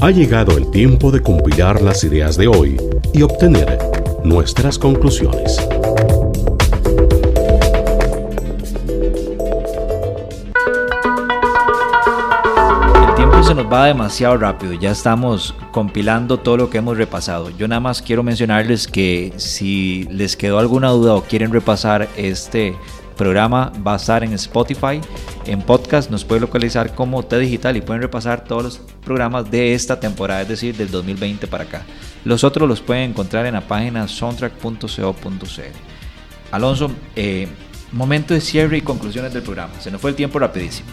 [0.00, 2.76] Ha llegado el tiempo de compilar las ideas de hoy
[3.14, 3.78] y obtener
[4.24, 5.58] nuestras conclusiones.
[13.42, 17.50] se nos va demasiado rápido, ya estamos compilando todo lo que hemos repasado.
[17.50, 22.74] Yo nada más quiero mencionarles que si les quedó alguna duda o quieren repasar este
[23.16, 25.00] programa va a estar en Spotify,
[25.46, 29.74] en podcast nos puede localizar como T Digital y pueden repasar todos los programas de
[29.74, 31.82] esta temporada, es decir, del 2020 para acá.
[32.24, 35.62] Los otros los pueden encontrar en la página soundtrack.co.cr.
[36.52, 37.48] Alonso, eh,
[37.92, 39.72] momento de cierre y conclusiones del programa.
[39.80, 40.88] Se nos fue el tiempo rapidísimo.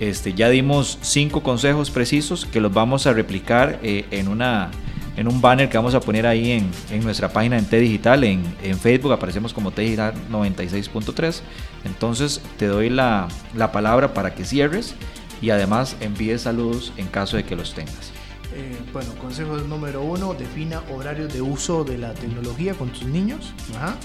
[0.00, 4.70] Este, ya dimos cinco consejos precisos que los vamos a replicar eh, en, una,
[5.18, 8.22] en un banner que vamos a poner ahí en, en nuestra página en T Digital,
[8.22, 8.44] en,
[8.78, 11.40] Facebook aparecemos como T Digital 96.3.
[11.84, 14.94] Entonces te doy la, la, palabra para que cierres
[15.42, 18.12] y además envíes saludos en caso de que los tengas.
[18.54, 23.52] Eh, bueno, consejo número uno, defina horarios de uso de la tecnología con tus niños.
[23.74, 23.96] Ajá.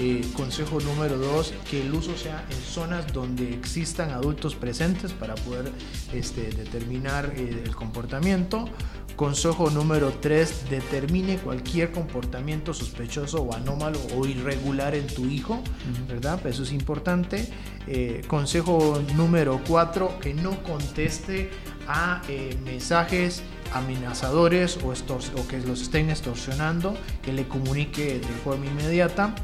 [0.00, 5.34] Eh, consejo número dos, que el uso sea en zonas donde existan adultos presentes para
[5.34, 5.72] poder
[6.12, 8.68] este, determinar eh, el comportamiento.
[9.16, 15.58] Consejo número tres, determine cualquier comportamiento sospechoso o anómalo o irregular en tu hijo, uh
[15.58, 16.06] -huh.
[16.06, 16.46] ¿verdad?
[16.46, 17.48] Eso es importante.
[17.88, 21.50] Eh, consejo número cuatro, que no conteste
[21.88, 22.22] a
[22.64, 23.42] mensajes
[23.72, 29.34] amenazadores o, o que los estén extorsionando, que le comunique de forma inmediata.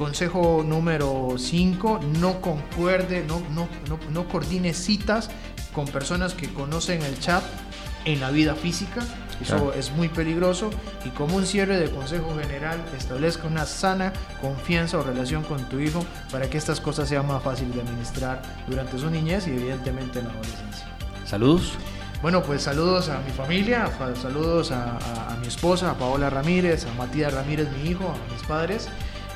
[0.00, 5.28] Consejo número 5, no concuerde, no, no, no, no coordine citas
[5.74, 7.42] con personas que conocen el chat
[8.06, 9.02] en la vida física.
[9.42, 9.74] Eso Claro.
[9.74, 10.70] es muy peligroso.
[11.04, 15.78] Y como un cierre de Consejo General, establezca una sana confianza o relación con tu
[15.78, 20.20] hijo para que estas cosas sean más fáciles de administrar durante su niñez y evidentemente
[20.20, 20.86] en la adolescencia.
[21.26, 21.72] Saludos.
[22.22, 26.30] Bueno, pues saludos a mi familia, fa- saludos a, a- a mi esposa, a Paola
[26.30, 28.88] Ramírez, a Matías Ramírez, mi hijo, a mis padres.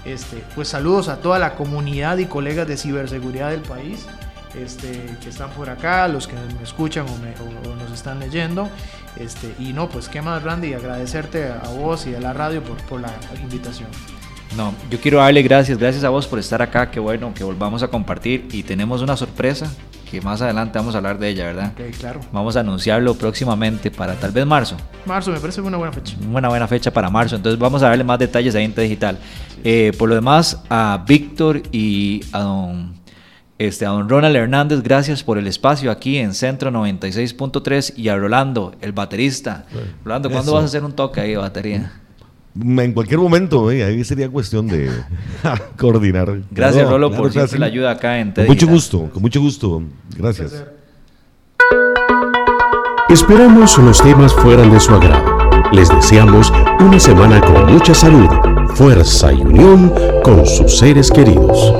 [0.05, 4.07] Este, pues saludos a toda la comunidad y colegas de ciberseguridad del país
[4.55, 8.69] este, que están por acá, los que me escuchan o, nos están leyendo.
[9.17, 13.01] Este, y no, pues qué más, Randy, agradecerte a vos y a la radio por
[13.01, 13.89] la invitación.
[14.57, 17.83] No, yo quiero darle gracias, gracias a vos por estar acá, qué bueno que volvamos
[17.83, 19.69] a compartir y tenemos una sorpresa
[20.15, 21.73] que más adelante vamos a hablar de ella, ¿verdad?
[21.75, 22.21] Ok, claro.
[22.33, 24.77] Vamos a anunciarlo próximamente para tal vez marzo.
[25.07, 26.17] Marzo me parece una buena fecha.
[26.33, 29.19] Una buena fecha para marzo, entonces vamos a darle más detalles a Inte Digital.
[29.65, 32.95] Eh, por lo demás, a Víctor y a don,
[33.59, 38.17] este, a don Ronald Hernández, gracias por el espacio aquí en Centro 96.3 y a
[38.17, 39.67] Rolando, el baterista.
[40.05, 40.55] Rolando, ¿cuándo Eso.
[40.55, 41.93] vas a hacer un toque ahí de batería?
[42.61, 44.89] En cualquier momento, eh, ahí sería cuestión de
[45.77, 46.41] coordinar.
[46.51, 49.41] Gracias, Rolo, claro por siempre la ayuda acá en Con TED mucho gusto, con mucho
[49.41, 49.83] gusto.
[50.17, 50.65] Gracias.
[53.09, 55.39] Esperamos los temas fueran de su agrado.
[55.73, 58.29] Les deseamos una semana con mucha salud,
[58.75, 59.93] fuerza y unión
[60.23, 61.75] con sus seres queridos.